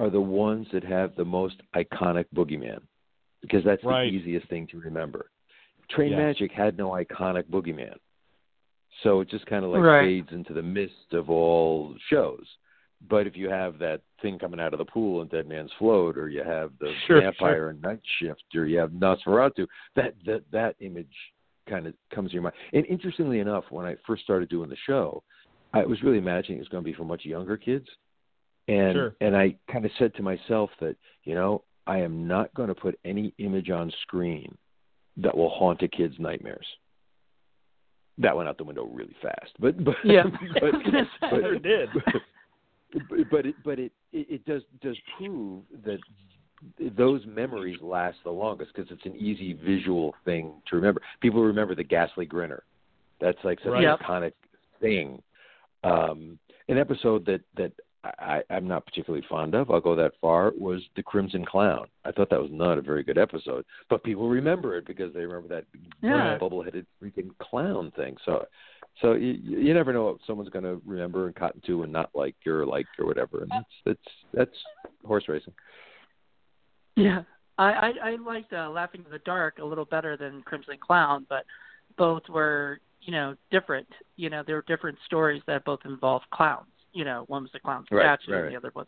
[0.00, 2.80] are the ones that have the most iconic boogeyman,
[3.42, 4.10] because that's Right.
[4.10, 5.30] the easiest thing to remember.
[5.90, 6.18] Train Yes.
[6.18, 7.96] Magic had no iconic boogeyman.
[9.02, 10.00] So it just kind of like Right.
[10.00, 12.46] fades into the mist of all shows.
[13.08, 16.16] But if you have that thing coming out of the pool in Dead Man's Float,
[16.16, 20.50] or you have the Sure, vampire in Night Shift, or you have Nosferatu, that that
[20.50, 21.32] that image
[21.66, 22.56] kind of comes to your mind.
[22.72, 25.22] And interestingly enough, when I first started doing the show,
[25.72, 27.88] I was really imagining it was going to be for much younger kids,
[28.70, 29.14] and Sure.
[29.20, 32.74] and I kind of said to myself that you know I am not going to
[32.74, 34.56] put any image on screen
[35.16, 36.66] that will haunt a kid's nightmares.
[38.18, 40.24] That went out the window really fast, but but Yeah.
[40.54, 41.28] but, I was gonna say.
[41.30, 41.88] but- Sure did.
[43.08, 45.98] but but it but it it does does prove that
[46.96, 51.00] those memories last the longest because it's an easy visual thing to remember.
[51.20, 52.62] People remember the ghastly grinner,
[53.20, 53.84] That's like such Right.
[53.84, 54.32] an iconic
[54.80, 55.22] thing.
[55.84, 57.72] Um, an episode that that
[58.02, 61.86] I, I'm not particularly fond of, I'll go that far, was the Crimson Clown.
[62.04, 65.20] I thought that was not a very good episode, but people remember it because they
[65.20, 65.64] remember that
[66.02, 66.38] Yeah.
[66.38, 68.16] bubble-headed freaking clown thing.
[68.24, 68.46] So,
[69.02, 72.10] so you, you never know what someone's going to remember and cotton to and not
[72.14, 73.42] like or like or whatever.
[73.42, 74.58] And that's that's that's
[75.06, 75.52] horse racing.
[76.96, 77.22] Yeah,
[77.58, 81.26] I I, I liked uh, Laughing in the Dark a little better than Crimson Clown,
[81.28, 81.44] but
[81.98, 83.88] both were you know different.
[84.16, 86.66] You know, there were different stories that both involved clowns.
[86.92, 88.50] You know, one was a clown Right, statue, right, and right.
[88.52, 88.86] the other was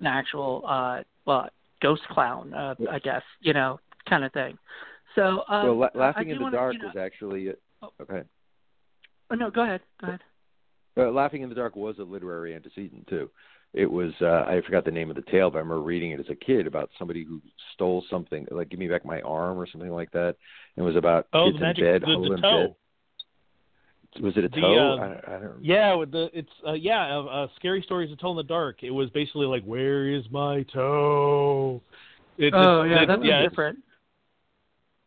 [0.00, 1.48] an actual uh well
[1.80, 3.22] ghost clown, uh, I guess.
[3.40, 4.58] You know, kind of thing.
[5.14, 7.52] So uh, well, La- Laughing in the wanna, Dark you know, was actually
[7.82, 7.90] Oh.
[8.00, 8.22] okay.
[9.30, 9.80] Oh no, go ahead.
[10.00, 10.20] Go ahead.
[10.96, 13.30] Uh, Laughing in the Dark was a literary antecedent too.
[13.72, 16.20] It was uh, I forgot the name of the tale, but I remember reading it
[16.20, 17.40] as a kid about somebody who
[17.74, 20.36] stole something, like "Give me back my arm" or something like that.
[20.76, 22.66] And it was about Oh, kids the magic, in bed, the, huddled the in toe.
[22.68, 22.74] bed.
[24.20, 24.98] Was it a The, toe?
[25.00, 25.64] uh, I, I don't.
[25.64, 28.82] Yeah, the it's uh, yeah, uh, uh, scary stories to tell in the dark.
[28.82, 31.82] It was basically like, "Where is my toe?"
[32.38, 33.78] It, Oh it's- yeah, it- that's yeah, different.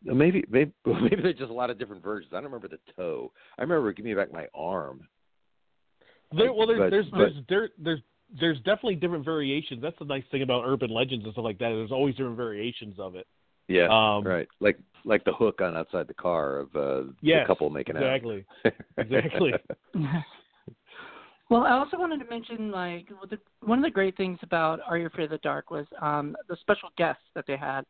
[0.04, 2.32] Maybe maybe maybe there's just a lot of different versions.
[2.32, 3.32] I don't remember the toe.
[3.58, 5.08] I remember "Give me back my arm."
[6.36, 8.00] There, well, there's But- there's but- there's there, there's
[8.38, 9.80] there's definitely different variations.
[9.80, 11.70] That's the nice thing about urban legends and stuff like that.
[11.70, 13.26] There's always different variations of it.
[13.68, 14.48] Yeah, Um, right.
[14.60, 18.44] Like like the hook on outside the car of uh, Yes, the couple making exactly.
[18.64, 18.72] out.
[18.98, 19.54] Exactly.
[19.94, 20.24] exactly.
[21.50, 24.98] Well, I also wanted to mention like the, one of the great things about Are
[24.98, 27.84] You Afraid of the Dark was um, the special guests that they had.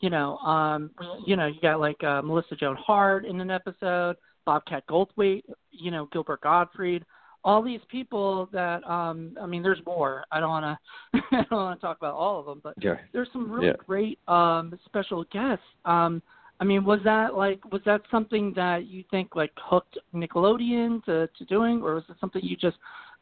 [0.00, 0.90] You know, um,
[1.26, 4.16] you know, you got like uh, Melissa Joan Hart in an episode,
[4.46, 7.04] Bobcat Goldthwait, you know, Gilbert Gottfried,
[7.44, 10.24] all these people that um, I mean, there's more.
[10.30, 10.78] I don't want
[11.12, 12.96] to, I don't want to talk about all of them, but yeah.
[13.12, 13.72] there's some really Yeah.
[13.86, 15.64] great um special guests.
[15.84, 16.22] Um
[16.60, 21.28] I mean, was that like was that something that you think like hooked Nickelodeon to
[21.36, 22.76] to doing or was it something you just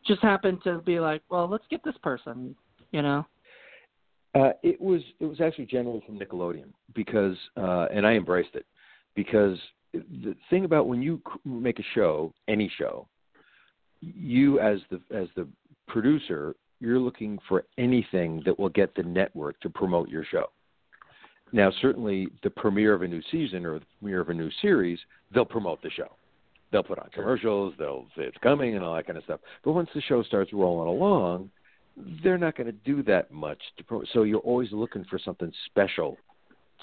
[0.06, 2.54] just happened to be like, well, let's get this person,
[2.90, 3.26] you know?
[4.34, 8.66] Uh, it was it was actually generally from Nickelodeon because uh, and I embraced it
[9.16, 9.58] because
[9.92, 13.08] the thing about when you make a show, any show,
[14.00, 15.46] you as the as the
[15.88, 20.46] producer, you're looking for anything that will get the network to promote your show.
[21.52, 24.98] Now, certainly, the premiere of a new season or the premiere of a new series,
[25.34, 26.16] they'll promote the show.
[26.70, 29.40] They'll put on commercials, they'll say it's coming, and all that kind of stuff.
[29.64, 31.50] But once the show starts rolling along,
[32.22, 35.52] they're not going to do that much to pro- so you're always looking for something
[35.66, 36.16] special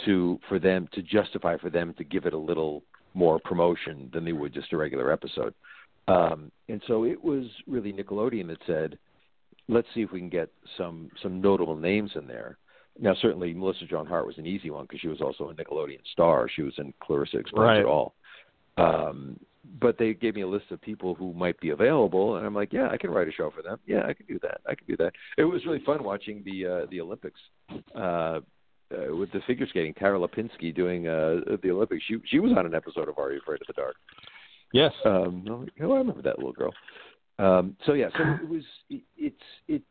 [0.05, 4.25] to for them to justify for them to give it a little more promotion than
[4.25, 5.53] they would just a regular episode
[6.07, 8.97] um and so it was really nickelodeon that said
[9.67, 12.57] let's see if we can get some some notable names in there
[12.99, 15.99] now certainly melissa joan hart was an easy one because she was also a nickelodeon
[16.11, 17.79] star she was in clarissa explains Right.
[17.79, 18.15] it all
[18.77, 19.39] um
[19.81, 22.71] but they gave me a list of people who might be available, and I'm like,
[22.71, 23.77] yeah, I can write a show for them.
[23.85, 24.61] Yeah, I can do that.
[24.65, 25.11] I can do that.
[25.37, 27.39] It was really fun watching the uh, the Olympics
[27.93, 28.39] uh, uh,
[29.13, 29.93] with the figure skating.
[29.93, 32.01] Tara Lipinski doing uh, the Olympics.
[32.07, 33.95] She she was on an episode of Are You Afraid of the Dark?
[34.73, 34.91] Yes.
[35.05, 36.73] Um, oh, I remember that little girl.
[37.39, 38.63] Um, so yeah, so it was.
[38.89, 39.35] It, it's
[39.67, 39.81] it.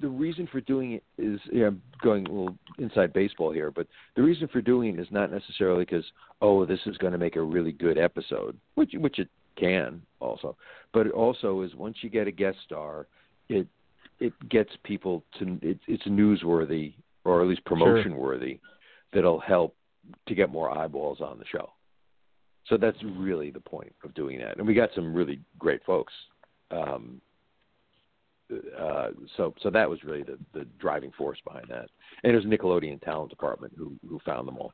[0.00, 3.86] The reason for doing it is yeah, I'm going a little inside baseball here, but
[4.16, 6.04] the reason for doing it is not necessarily because
[6.40, 10.56] oh, this is going to make a really good episode, which which it can also,
[10.92, 13.06] but it also is once you get a guest star,
[13.48, 13.66] it
[14.20, 18.60] it gets people to it, it's newsworthy or at least promotion worthy
[19.12, 19.74] that'll help
[20.26, 21.70] to get more eyeballs on the show.
[22.68, 26.12] So that's really the point of doing that, and we got some really great folks.
[26.70, 27.20] Um,
[28.78, 31.88] uh, so so that was really the, the driving force behind that,
[32.22, 34.72] and it was Nickelodeon talent department who who found them all.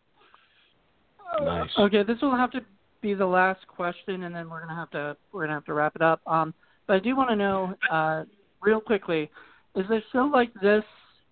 [1.40, 1.70] Nice.
[1.78, 2.60] Okay, this will have to
[3.00, 5.96] be the last question, and then we're gonna have to we're gonna have to wrap
[5.96, 6.20] it up.
[6.26, 6.54] Um,
[6.86, 8.24] but I do want to know, uh,
[8.60, 9.30] real quickly,
[9.76, 10.84] is a show like this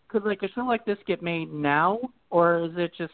[0.09, 1.99] could like a show like this get made now,
[2.31, 3.13] or is it just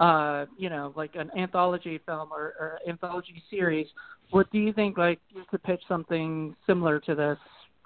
[0.00, 3.86] uh, you know like an anthology film or, or anthology series?
[4.30, 4.98] What do you think?
[4.98, 7.38] Like you could pitch something similar to this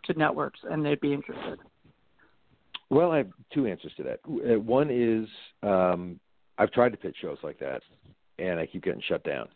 [0.05, 1.59] to networks, and they'd be interested.
[2.91, 4.21] Well, I have two answers to that.
[4.27, 5.29] Uh, One is
[5.63, 6.21] um,
[6.59, 7.83] I've tried to pitch shows like that,
[8.39, 9.49] and I keep getting shut down.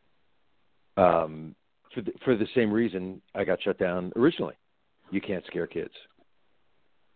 [0.97, 1.55] Um,
[1.95, 4.55] for the, for the same reason I got shut down originally.
[5.11, 5.95] You can't scare kids,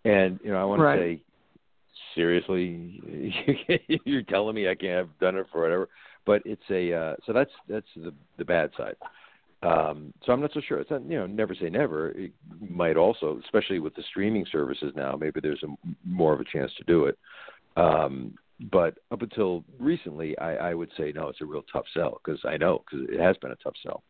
[0.04, 1.22] and you know I want to say
[2.14, 3.00] seriously,
[4.04, 5.88] you're telling me I can't have done it for whatever.
[6.24, 8.96] But it's a uh, so that's that's the the bad side.
[9.62, 10.80] Um, so I'm not so sure.
[10.80, 12.10] It's not, you know, never say never.
[12.10, 12.32] It
[12.68, 15.68] might also, especially with the streaming services now, maybe there's a,
[16.04, 17.16] more of a chance to do it.
[17.76, 18.34] Um,
[18.72, 22.40] but up until recently, I, I would say no, it's a real tough sell because
[22.44, 24.02] I know because it has been a tough sell.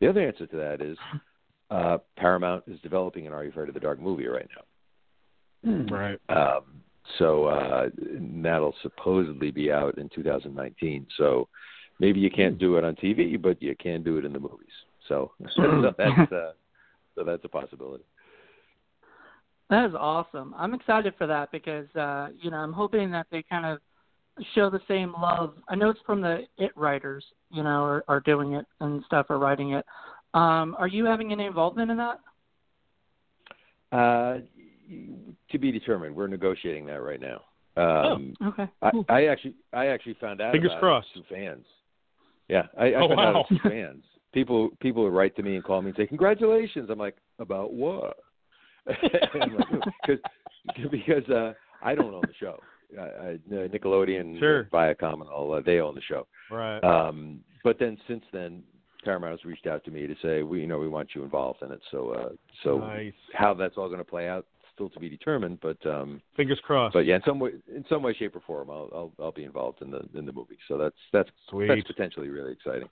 [0.00, 0.96] The other answer to that is
[1.70, 4.62] uh, Paramount is developing an Are You Afraid of the Dark movie right now.
[5.90, 6.20] Right.
[6.28, 6.82] Um,
[7.18, 7.88] so uh,
[8.42, 11.06] that'll supposedly be out in 2019.
[11.16, 11.48] So
[12.00, 14.72] maybe you can't do it on TV, but you can do it in the movies.
[15.08, 16.52] So, so that's uh,
[17.14, 18.04] so that's a possibility.
[19.70, 20.54] That is awesome.
[20.56, 23.78] I'm excited for that because uh, you know I'm hoping that they kind of
[24.54, 25.54] show the same love.
[25.68, 29.26] I know it's from the It writers, you know, are, are doing it and stuff,
[29.28, 29.84] or writing it.
[30.34, 32.18] Um, are you having any involvement in that?
[33.92, 34.38] Uh,
[35.50, 36.14] to be determined.
[36.14, 37.42] We're negotiating that right now.
[37.76, 38.66] Um, oh, okay.
[38.82, 40.52] I, I actually, I actually found out.
[40.52, 41.08] Fingers about crossed.
[41.16, 41.64] It fans.
[42.48, 43.40] Yeah, I, I Oh, found wow.
[43.40, 44.04] out it fans.
[44.32, 47.72] People, people would write to me and call me and say, "Congratulations!" I'm like, "About
[47.72, 48.16] what?"
[48.86, 49.68] Like,
[50.06, 50.18] Cause,
[50.90, 52.58] because uh, I don't own the show.
[52.98, 54.64] I, I, Nickelodeon, Sure.
[54.72, 56.26] Viacom, and all uh, they own the show.
[56.50, 56.78] Right.
[56.80, 58.62] Um, but then since then,
[59.04, 61.62] Paramount has reached out to me to say, we, you know, we want you involved
[61.62, 61.80] in it.
[61.90, 62.28] So, uh,
[62.62, 63.12] so nice.
[63.32, 65.58] how that's all going to play out still to be determined.
[65.60, 66.94] But, um, Fingers crossed.
[66.94, 69.44] but yeah, in some way, in some way, shape, or form, I'll, I'll, I'll be
[69.44, 70.58] involved in the in the movie.
[70.68, 71.68] So that's that's Sweet.
[71.68, 72.88] that's potentially really exciting.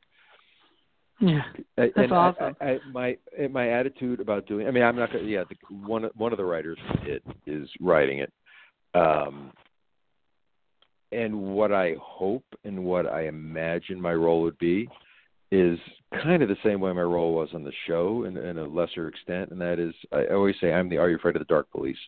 [1.20, 1.43] Yeah.
[1.76, 2.57] That's and awesome.
[2.61, 3.16] I, I, my
[3.51, 4.66] my attitude about doing.
[4.66, 5.12] I mean, I'm not.
[5.12, 8.33] gonna Yeah, the, one one of the writers from it is writing it.
[8.95, 9.53] Um,
[11.12, 14.89] and what I hope and what I imagine my role would be
[15.53, 15.78] is
[16.24, 19.07] kind of the same way my role was on the show in, in a lesser
[19.07, 21.70] extent, and that is I always say I'm the Are You Afraid of the Dark
[21.70, 21.98] Police.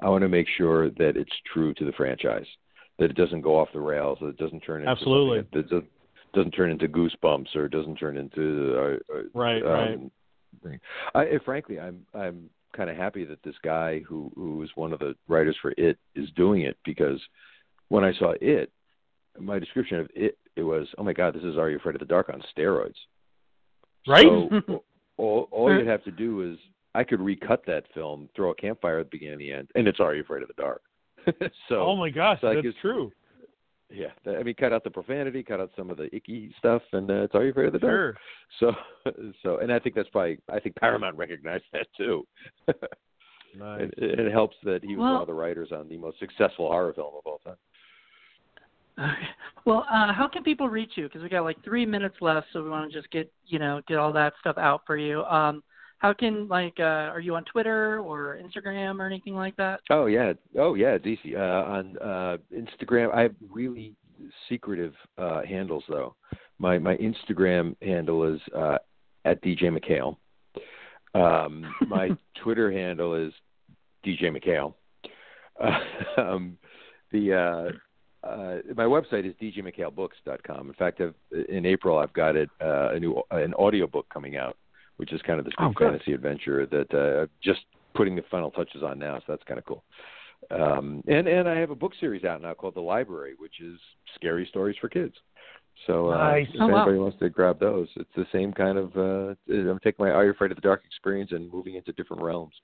[0.00, 2.46] I want to make sure that it's true to the franchise,
[2.98, 5.40] that it doesn't go off the rails, that it doesn't turn into Absolutely.
[5.52, 5.90] that doesn't
[6.32, 9.94] doesn't turn into goosebumps or doesn't turn into uh, uh, Right, right.
[9.94, 10.10] um,
[10.62, 10.80] thing.
[11.14, 15.00] I, frankly, I'm I'm kind of happy that this guy who who is one of
[15.00, 17.20] the writers for it is doing it because
[17.88, 18.70] when I saw it,
[19.38, 22.00] my description of it it was, oh my god, this is Are You Afraid of
[22.00, 22.94] the Dark on steroids.
[24.06, 24.26] Right?
[24.26, 24.82] So
[25.16, 26.58] all all you'd have to do is
[26.94, 29.88] I could recut that film, throw a campfire at the beginning and the end, and
[29.88, 30.82] it's Are You Afraid of the Dark.
[31.68, 33.10] so oh my gosh, so that's true.
[33.90, 37.10] yeah, I mean, cut out the profanity, cut out some of the icky stuff, and
[37.10, 38.16] uh, it's Are You Afraid of the Dark.
[38.58, 38.74] Sure.
[39.06, 39.12] So,
[39.42, 42.26] so, and I think that's probably I think Paramount recognized that too.
[43.54, 43.90] Nice.
[43.98, 46.68] it, it helps that he was Well- one of the writers on the most successful
[46.68, 47.56] horror film of all time.
[48.98, 49.28] Okay.
[49.64, 51.04] Well, uh, how can people reach you?
[51.04, 53.80] Because we got like three minutes left, so we want to just get you know
[53.86, 55.22] get all that stuff out for you.
[55.24, 55.62] Um,
[55.98, 59.80] how can like uh, are you on Twitter or Instagram or anything like that?
[59.88, 61.36] Oh yeah, oh yeah, DC.
[61.36, 63.94] Uh, on uh, Instagram, I have really
[64.48, 66.16] secretive uh, handles though.
[66.58, 68.78] My my Instagram handle is uh,
[69.24, 70.16] at DJ MacHale.
[71.14, 72.10] Um, my
[72.42, 73.32] Twitter handle is
[74.04, 74.74] DJ MacHale.
[75.62, 76.58] Uh, um,
[77.12, 77.72] the uh,
[78.24, 80.68] uh, my website is djmachaleBooks.com.
[80.68, 81.14] In fact, I've,
[81.48, 84.56] in April I've got it uh, a new an audio book coming out,
[84.96, 87.60] which is kind of this big Oh, fantasy adventure that uh, I'm just
[87.94, 89.18] putting the final touches on now.
[89.18, 89.84] So that's kind of cool.
[90.50, 93.78] Um, and and I have a book series out now called The Library, which is
[94.14, 95.14] scary stories for kids.
[95.86, 96.46] So uh, Nice.
[96.52, 96.82] if Oh, wow.
[96.82, 98.96] anybody wants to grab those, it's the same kind of.
[98.96, 102.22] Uh, I'm taking my Are You Afraid of the Dark experience and moving into different
[102.22, 102.54] realms.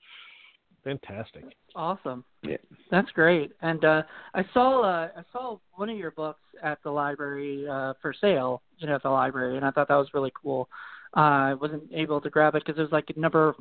[0.83, 1.43] Fantastic.
[1.75, 2.23] Awesome.
[2.43, 2.57] Yeah.
[2.91, 3.51] That's great.
[3.61, 4.03] And uh,
[4.33, 8.61] I saw uh, I saw one of your books at the library uh, for sale.
[8.77, 10.69] You know, at the library, and I thought that was really cool.
[11.15, 13.55] Uh, I wasn't able to grab it because it was like number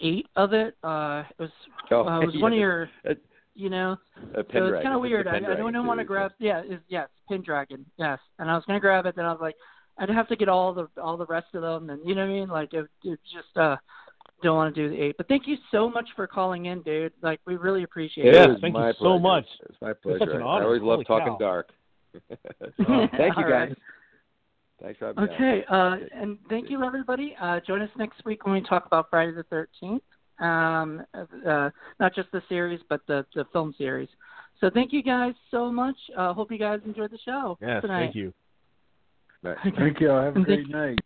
[0.00, 0.76] eight of it.
[0.82, 1.50] Uh, it was
[1.90, 2.88] Oh, uh, it was one of your
[3.54, 3.96] you know.
[4.32, 5.26] So it's kind of weird.
[5.26, 6.32] I, I don't want to series, grab.
[6.38, 7.84] Yeah, is yes, Pendragon.
[7.96, 9.54] Yes, and I was gonna grab it, then I was like,
[9.98, 12.30] I'd have to get all the all the rest of them, and you know what
[12.30, 12.48] I mean.
[12.48, 13.76] Like it, it just uh
[14.44, 15.16] don't want to do the eight.
[15.16, 17.12] But thank you so much for calling in, dude.
[17.22, 18.48] Like we really appreciate It Yeah, it.
[18.50, 19.44] was thank you my so much.
[19.68, 20.18] It's my It's pleasure.
[20.20, 20.44] such an honor.
[20.44, 20.64] I honor.
[20.66, 21.38] always love Holy talking cow.
[21.38, 21.70] dark.
[22.14, 23.68] Oh, Thank you, all right.
[23.70, 23.76] guys.
[24.82, 25.30] Thanks for having me.
[25.34, 27.34] Okay, uh, and thank you, everybody.
[27.40, 29.44] Uh, join us next week when we talk about Friday the
[29.82, 30.00] 13th.
[30.44, 31.02] Um,
[31.46, 31.70] uh,
[32.00, 34.08] not just the series, but the, the film series.
[34.60, 35.96] So thank you guys so much.
[36.16, 38.04] Uh, hope you guys enjoyed the show Yes, tonight.
[38.06, 38.32] thank you.
[39.42, 39.56] Right.
[39.76, 40.08] Thank you.
[40.08, 40.98] Have a And great night.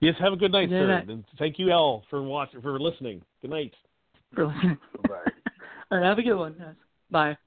[0.00, 0.86] Yes, have a good night, Good sir.
[0.88, 1.08] night.
[1.08, 3.22] And thank you, L, for watching, for listening.
[3.40, 3.72] Good night.
[4.34, 4.78] For listening.
[5.08, 5.14] Bye.
[5.90, 6.54] All right, have a good one.
[6.58, 6.74] Guys.
[7.10, 7.38] Bye.